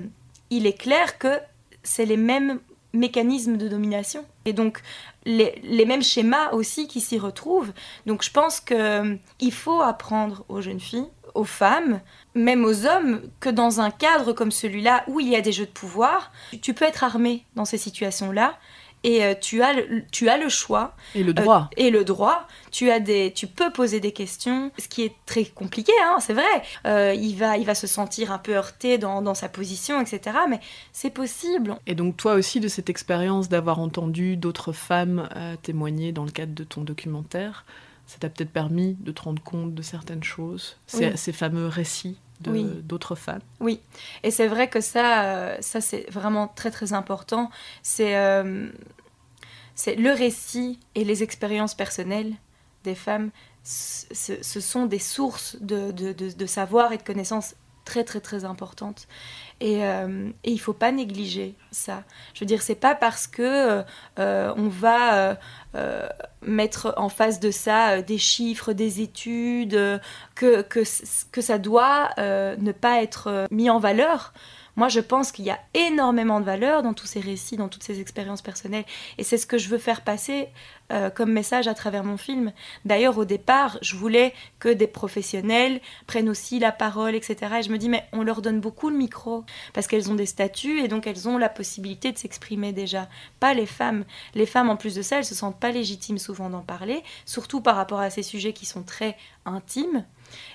il 0.52 0.68
est 0.68 0.78
clair 0.78 1.18
que 1.18 1.40
c'est 1.82 2.06
les 2.06 2.18
mêmes 2.18 2.60
mécanismes 2.94 3.58
de 3.58 3.68
domination. 3.68 4.26
Et 4.46 4.54
donc, 4.54 4.82
les, 5.26 5.86
mêmes 5.86 6.04
schémas 6.04 6.52
aussi 6.52 6.88
qui 6.88 7.02
s'y 7.02 7.18
retrouvent. 7.18 7.72
Donc, 8.06 8.24
je 8.24 8.32
pense 8.32 8.60
qu'il 8.60 8.78
euh, 8.78 9.16
faut 9.52 9.82
apprendre 9.82 10.46
aux 10.50 10.62
jeunes 10.62 10.80
filles, 10.80 11.08
aux 11.36 11.44
femmes, 11.44 12.02
même 12.36 12.66
aux 12.66 12.86
hommes, 12.86 13.22
que 13.40 13.50
dans 13.50 13.82
un 13.82 13.92
cadre 13.92 14.34
comme 14.34 14.52
celui-là, 14.52 15.04
où 15.08 15.20
il 15.20 15.30
y 15.30 15.36
a 15.36 15.42
des 15.42 15.52
jeux 15.52 15.66
de 15.66 15.72
pouvoir, 15.72 16.32
tu 16.62 16.74
peux 16.74 16.86
être 16.86 17.04
armé 17.04 17.46
dans 17.56 17.66
ces 17.66 17.78
situations-là 17.78 18.58
et 19.04 19.24
euh, 19.24 19.34
tu, 19.40 19.64
as 19.64 19.74
le, 19.74 20.04
tu 20.12 20.30
as 20.30 20.38
le 20.38 20.50
choix. 20.50 20.96
Et 21.16 21.24
le 21.24 21.34
droit. 21.34 21.70
Euh, 21.72 21.84
et 21.84 21.90
le 21.90 22.04
droit. 22.04 22.48
Tu, 22.72 22.92
as 22.92 23.00
des, 23.00 23.32
tu 23.34 23.48
peux 23.48 23.72
poser 23.72 24.00
des 24.00 24.12
questions, 24.12 24.72
ce 24.78 24.88
qui 24.88 25.04
est 25.04 25.14
très 25.26 25.46
compliqué, 25.46 25.92
hein, 26.04 26.18
c'est 26.20 26.34
vrai. 26.34 26.44
Euh, 26.86 27.14
il, 27.14 27.36
va, 27.36 27.58
il 27.58 27.66
va 27.66 27.76
se 27.76 27.88
sentir 27.88 28.32
un 28.32 28.38
peu 28.38 28.54
heurté 28.54 28.98
dans, 28.98 29.22
dans 29.22 29.34
sa 29.34 29.50
position, 29.50 30.00
etc. 30.00 30.38
Mais 30.50 30.60
c'est 30.92 31.10
possible. 31.10 31.76
Et 31.88 31.96
donc 31.96 32.18
toi 32.18 32.34
aussi, 32.34 32.60
de 32.60 32.68
cette 32.68 32.90
expérience 32.90 33.50
d'avoir 33.50 33.80
entendu 33.80 34.38
d'autres 34.38 34.72
femmes 34.72 35.28
témoigner 35.64 36.12
dans 36.12 36.26
le 36.26 36.32
cadre 36.32 36.54
de 36.54 36.64
ton 36.64 36.82
documentaire, 36.82 37.66
ça 38.12 38.18
t'a 38.20 38.28
peut-être 38.28 38.52
permis 38.52 38.98
de 39.00 39.14
te 39.14 39.22
rendre 39.22 39.42
compte 39.42 39.74
de 39.74 39.82
certaines 39.82 40.24
choses, 40.24 40.76
ces, 40.86 41.16
ces 41.16 41.32
fameux 41.32 41.68
récits 41.68 42.18
d'autres 42.42 43.16
femmes. 43.16 43.40
Oui, 43.62 43.80
et 44.24 44.32
c'est 44.32 44.48
vrai 44.48 44.70
que 44.70 44.82
ça, 44.82 45.24
euh, 45.24 45.58
ça 45.62 45.80
c'est 45.80 46.10
vraiment 46.10 46.50
très 46.50 46.72
très 46.72 46.92
important. 46.92 47.50
C'est 47.84 48.18
euh, 48.18 48.70
c'est 49.76 49.96
le 49.96 50.12
récit 50.12 50.78
et 50.94 51.06
les 51.06 51.24
expériences 51.24 51.74
personnelles 51.74 52.34
des 52.84 52.96
femmes. 52.96 53.32
Ce, 53.64 54.60
sont 54.60 54.88
des 54.88 55.00
sources 55.00 55.56
de, 55.62 55.92
de, 55.92 56.12
de, 56.12 56.46
savoir 56.48 56.92
et 56.94 56.98
de 56.98 57.04
connaissances 57.04 57.54
très 57.86 58.04
très 58.04 58.20
très 58.20 58.46
importantes. 58.46 59.08
Et, 59.60 59.86
euh, 59.86 60.30
et 60.44 60.52
il 60.52 60.60
faut 60.60 60.74
pas 60.74 60.92
négliger 60.92 61.56
ça. 61.72 62.04
Je 62.34 62.40
veux 62.40 62.46
dire, 62.46 62.62
c'est 62.62 62.76
pas 62.76 62.96
parce 62.96 63.28
que 63.28 63.84
on 64.18 64.68
va 64.68 65.38
euh, 65.76 66.10
mettre 66.42 66.94
en 66.98 67.08
face 67.08 67.40
de 67.40 67.50
ça 67.50 67.92
euh, 67.92 68.02
des 68.02 68.18
chiffres, 68.18 68.74
des 68.74 69.00
études, 69.00 69.76
euh, 69.76 70.00
que, 70.36 70.64
que, 70.64 70.84
que, 71.32 71.40
ça 71.40 71.60
doit 71.60 72.10
ne 72.18 72.72
pas 72.74 73.02
être 73.02 73.48
mis 73.52 73.70
en 73.70 73.80
valeur. 73.80 74.34
Moi, 74.76 74.90
je 74.90 75.00
pense 75.00 75.32
qu'il 75.32 75.46
y 75.46 75.52
a 75.52 75.60
énormément 75.74 76.40
de 76.40 76.46
valeur 76.46 76.84
dans 76.84 76.94
tous 76.94 77.08
ces 77.08 77.20
récits, 77.20 77.58
dans 77.58 77.68
toutes 77.68 77.84
ces 77.84 78.00
expériences 78.00 78.42
personnelles. 78.42 78.86
Et 79.18 79.24
c'est 79.24 79.38
ce 79.38 79.46
que 79.46 79.58
je 79.58 79.70
veux 79.70 79.78
faire 79.78 80.02
passer 80.02 80.48
euh, 80.92 81.10
comme 81.10 81.32
message 81.32 81.68
à 81.68 81.74
travers 81.74 82.04
mon 82.04 82.18
film. 82.18 82.52
D'ailleurs, 82.86 83.18
au 83.18 83.26
départ, 83.26 83.78
je 83.82 83.96
voulais 83.96 84.34
que 84.60 84.70
des 84.70 84.88
professionnels 84.88 85.80
prennent 86.08 86.30
aussi 86.30 86.60
la 86.60 86.72
parole, 86.72 87.16
etc. 87.16 87.38
Et 87.60 87.64
je 87.64 87.72
me 87.72 87.78
dis, 87.78 87.90
mais 87.90 88.06
on 88.12 88.24
leur 88.24 88.42
donne 88.42 88.60
beaucoup 88.60 88.90
le 88.90 88.98
micro, 88.98 89.44
parce 89.74 89.88
qu'elles 89.88 90.12
ont 90.12 90.16
des 90.16 90.26
statuts 90.26 90.80
et 90.80 90.88
donc 90.88 91.08
elles 91.08 91.30
ont 91.30 91.38
la 91.38 91.50
possibilité 91.50 92.12
de 92.12 92.18
s'exprimer 92.18 92.74
déjà. 92.74 93.08
Pas 93.40 93.54
les 93.54 93.66
femmes. 93.66 94.06
Les 94.36 94.46
femmes, 94.46 94.70
en 94.70 94.76
plus 94.76 94.96
de 94.96 95.02
ça, 95.02 95.18
elles 95.18 95.26
se 95.26 95.36
sentent 95.36 95.60
pas 95.60 95.72
légitimes 95.72 96.18
souvent 96.18 96.50
d'en 96.50 96.62
parler, 96.62 97.04
surtout 97.26 97.62
par 97.62 97.76
rapport 97.76 98.00
à 98.00 98.10
ces 98.10 98.24
sujets 98.24 98.54
qui 98.54 98.66
sont 98.66 98.84
très 98.84 99.18
intimes. 99.46 100.06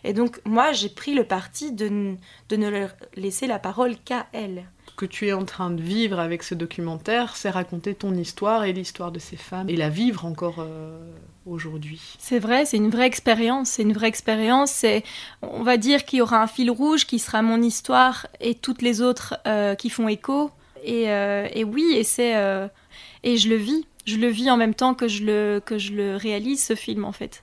Et 0.04 0.12
donc, 0.12 0.40
moi, 0.44 0.72
j'ai 0.72 0.88
pris 0.88 1.14
le 1.14 1.24
parti 1.24 1.72
de, 1.72 2.16
de 2.48 2.56
ne 2.56 2.68
leur 2.68 2.90
laisser 3.14 3.46
la 3.46 3.58
parole 3.58 3.96
qu'à 4.04 4.26
elles. 4.32 4.64
Ce 4.88 4.94
que 4.94 5.06
tu 5.06 5.26
es 5.28 5.32
en 5.32 5.44
train 5.44 5.70
de 5.70 5.82
vivre 5.82 6.18
avec 6.18 6.42
ce 6.42 6.54
documentaire, 6.54 7.36
c'est 7.36 7.50
raconter 7.50 7.94
ton 7.94 8.14
histoire 8.14 8.64
et 8.64 8.72
l'histoire 8.72 9.12
de 9.12 9.18
ces 9.18 9.36
femmes, 9.36 9.68
et 9.68 9.76
la 9.76 9.90
vivre 9.90 10.24
encore 10.24 10.60
euh, 10.60 11.10
aujourd'hui. 11.44 12.00
C'est 12.18 12.38
vrai, 12.38 12.64
c'est 12.64 12.76
une 12.76 12.90
vraie 12.90 13.06
expérience, 13.06 13.70
c'est 13.70 13.82
une 13.82 13.92
vraie 13.92 14.08
expérience. 14.08 14.70
C'est, 14.70 15.02
on 15.42 15.62
va 15.62 15.76
dire 15.76 16.04
qu'il 16.04 16.20
y 16.20 16.22
aura 16.22 16.42
un 16.42 16.46
fil 16.46 16.70
rouge 16.70 17.04
qui 17.04 17.18
sera 17.18 17.42
mon 17.42 17.60
histoire 17.62 18.26
et 18.40 18.54
toutes 18.54 18.82
les 18.82 19.02
autres 19.02 19.36
euh, 19.46 19.74
qui 19.74 19.90
font 19.90 20.08
écho. 20.08 20.50
Et, 20.84 21.10
euh, 21.10 21.48
et 21.52 21.64
oui, 21.64 21.94
et 21.96 22.04
c'est, 22.04 22.34
et 23.22 23.36
je 23.36 23.48
le 23.48 23.56
vis. 23.56 23.86
Je 24.06 24.16
le 24.18 24.28
vis 24.28 24.50
en 24.50 24.56
même 24.56 24.74
temps 24.74 24.94
que 24.94 25.08
je 25.08 25.24
le, 25.24 25.60
que 25.64 25.78
je 25.78 25.92
le 25.92 26.14
réalise, 26.14 26.64
ce 26.64 26.76
film, 26.76 27.04
en 27.04 27.10
fait. 27.10 27.42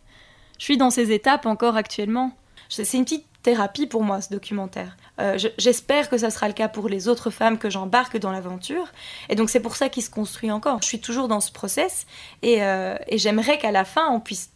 Je 0.63 0.67
suis 0.67 0.77
dans 0.77 0.91
ces 0.91 1.11
étapes 1.11 1.45
encore 1.45 1.75
actuellement. 1.75 2.31
C'est 2.69 2.89
une 2.93 3.03
petite 3.03 3.25
thérapie 3.41 3.85
pour 3.85 4.01
moi, 4.01 4.21
ce 4.21 4.29
documentaire. 4.29 4.95
Euh, 5.19 5.37
j'espère 5.57 6.09
que 6.09 6.17
ça 6.17 6.29
sera 6.29 6.47
le 6.47 6.53
cas 6.53 6.69
pour 6.69 6.87
les 6.87 7.09
autres 7.09 7.31
femmes 7.31 7.57
que 7.57 7.69
j'embarque 7.69 8.17
dans 8.17 8.31
l'aventure. 8.31 8.87
Et 9.27 9.35
donc 9.35 9.49
c'est 9.49 9.59
pour 9.59 9.75
ça 9.75 9.89
qu'il 9.89 10.03
se 10.03 10.09
construit 10.09 10.51
encore. 10.51 10.79
Je 10.81 10.87
suis 10.87 11.01
toujours 11.01 11.27
dans 11.27 11.41
ce 11.41 11.51
process 11.51 12.07
et, 12.43 12.63
euh, 12.63 12.95
j'aimerais 13.11 13.57
qu'à 13.57 13.71
la 13.71 13.83
fin, 13.83 14.07
on 14.09 14.21
puisse 14.21 14.51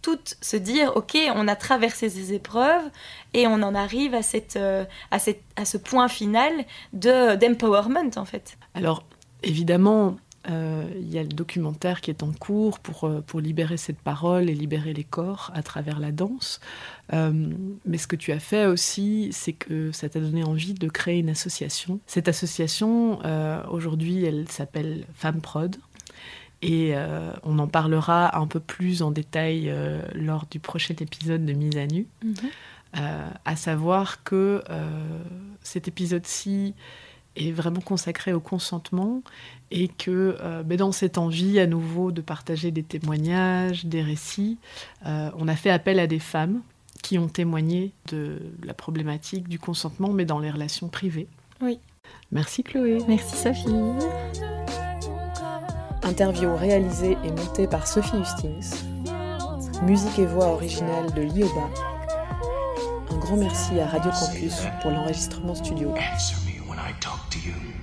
toutes 0.00 0.38
se 0.40 0.56
dire, 0.56 0.92
ok, 0.96 1.18
on 1.34 1.46
a 1.46 1.54
traversé 1.54 2.08
ces 2.08 2.32
épreuves 2.32 2.88
et 3.34 3.46
on 3.46 3.62
en 3.62 3.74
arrive 3.74 4.14
à, 4.14 4.22
cette, 4.22 4.56
euh, 4.56 4.86
à, 5.10 5.18
ce 5.18 5.76
point 5.76 6.08
final 6.08 6.64
d'empowerment 6.94 8.10
en 8.16 8.24
fait. 8.24 8.56
Alors 8.74 9.04
évidemment, 9.42 10.16
il 10.48 11.12
y 11.12 11.18
a 11.18 11.22
le 11.22 11.28
documentaire 11.28 12.00
qui 12.00 12.10
est 12.10 12.22
en 12.22 12.32
cours 12.32 12.80
pour, 12.80 13.04
euh, 13.04 13.20
pour 13.20 13.40
libérer 13.40 13.76
cette 13.76 13.98
parole 13.98 14.50
et 14.50 14.54
libérer 14.54 14.92
les 14.92 15.04
corps 15.04 15.50
à 15.54 15.62
travers 15.62 16.00
la 16.00 16.10
danse. 16.10 16.60
Euh, 17.12 17.32
mais 17.84 17.98
ce 17.98 18.06
que 18.06 18.16
tu 18.16 18.32
as 18.32 18.40
fait 18.40 18.66
aussi, 18.66 19.28
c'est 19.32 19.52
que 19.52 19.92
ça 19.92 20.08
t'a 20.08 20.20
donné 20.20 20.42
envie 20.42 20.74
de 20.74 20.88
créer 20.88 21.18
une 21.18 21.30
association. 21.30 22.00
Cette 22.06 22.28
association, 22.28 23.20
aujourd'hui, 23.70 24.24
elle 24.24 24.48
s'appelle 24.48 25.04
Femme 25.14 25.40
Prod. 25.40 25.76
Et 26.64 26.94
on 27.42 27.58
en 27.58 27.66
parlera 27.66 28.38
un 28.38 28.46
peu 28.46 28.60
plus 28.60 29.02
en 29.02 29.10
détail 29.10 29.72
lors 30.14 30.46
du 30.48 30.60
prochain 30.60 30.94
épisode 30.98 31.44
de 31.44 31.52
Mise 31.52 31.76
à 31.76 31.86
Nu. 31.86 32.06
Mhm. 32.22 32.34
à 33.44 33.56
savoir 33.56 34.22
que 34.22 34.62
cet 35.62 35.88
épisode-ci 35.88 36.74
est 37.36 37.52
vraiment 37.52 37.80
consacré 37.80 38.32
au 38.32 38.40
consentement 38.40 39.22
et 39.70 39.88
que 39.88 40.36
euh, 40.40 40.62
ben, 40.62 40.76
dans 40.76 40.92
cette 40.92 41.18
envie 41.18 41.58
à 41.58 41.66
nouveau 41.66 42.12
de 42.12 42.20
partager 42.20 42.70
des 42.70 42.82
témoignages, 42.82 43.86
des 43.86 44.02
récits, 44.02 44.58
euh, 45.06 45.30
on 45.38 45.48
a 45.48 45.56
fait 45.56 45.70
appel 45.70 45.98
à 45.98 46.06
des 46.06 46.18
femmes 46.18 46.60
qui 47.02 47.18
ont 47.18 47.28
témoigné 47.28 47.92
de 48.10 48.38
la 48.64 48.74
problématique 48.74 49.48
du 49.48 49.58
consentement, 49.58 50.10
mais 50.10 50.24
dans 50.24 50.38
les 50.38 50.50
relations 50.50 50.88
privées. 50.88 51.26
Oui. 51.60 51.78
Merci 52.30 52.62
Chloé. 52.62 52.98
Merci 53.08 53.36
Sophie. 53.36 53.74
Interview 56.02 56.54
réalisée 56.56 57.16
et 57.24 57.30
montée 57.30 57.66
par 57.66 57.86
Sophie 57.86 58.16
Hustings. 58.18 58.84
Musique 59.82 60.18
et 60.18 60.26
voix 60.26 60.46
originale 60.48 61.12
de 61.14 61.22
Lioba. 61.22 61.70
Un 63.10 63.18
grand 63.18 63.36
merci 63.36 63.78
à 63.80 63.86
Radio 63.86 64.10
Campus 64.10 64.62
pour 64.80 64.90
l'enregistrement 64.90 65.54
studio. 65.54 65.92
to 67.32 67.38
you. 67.38 67.81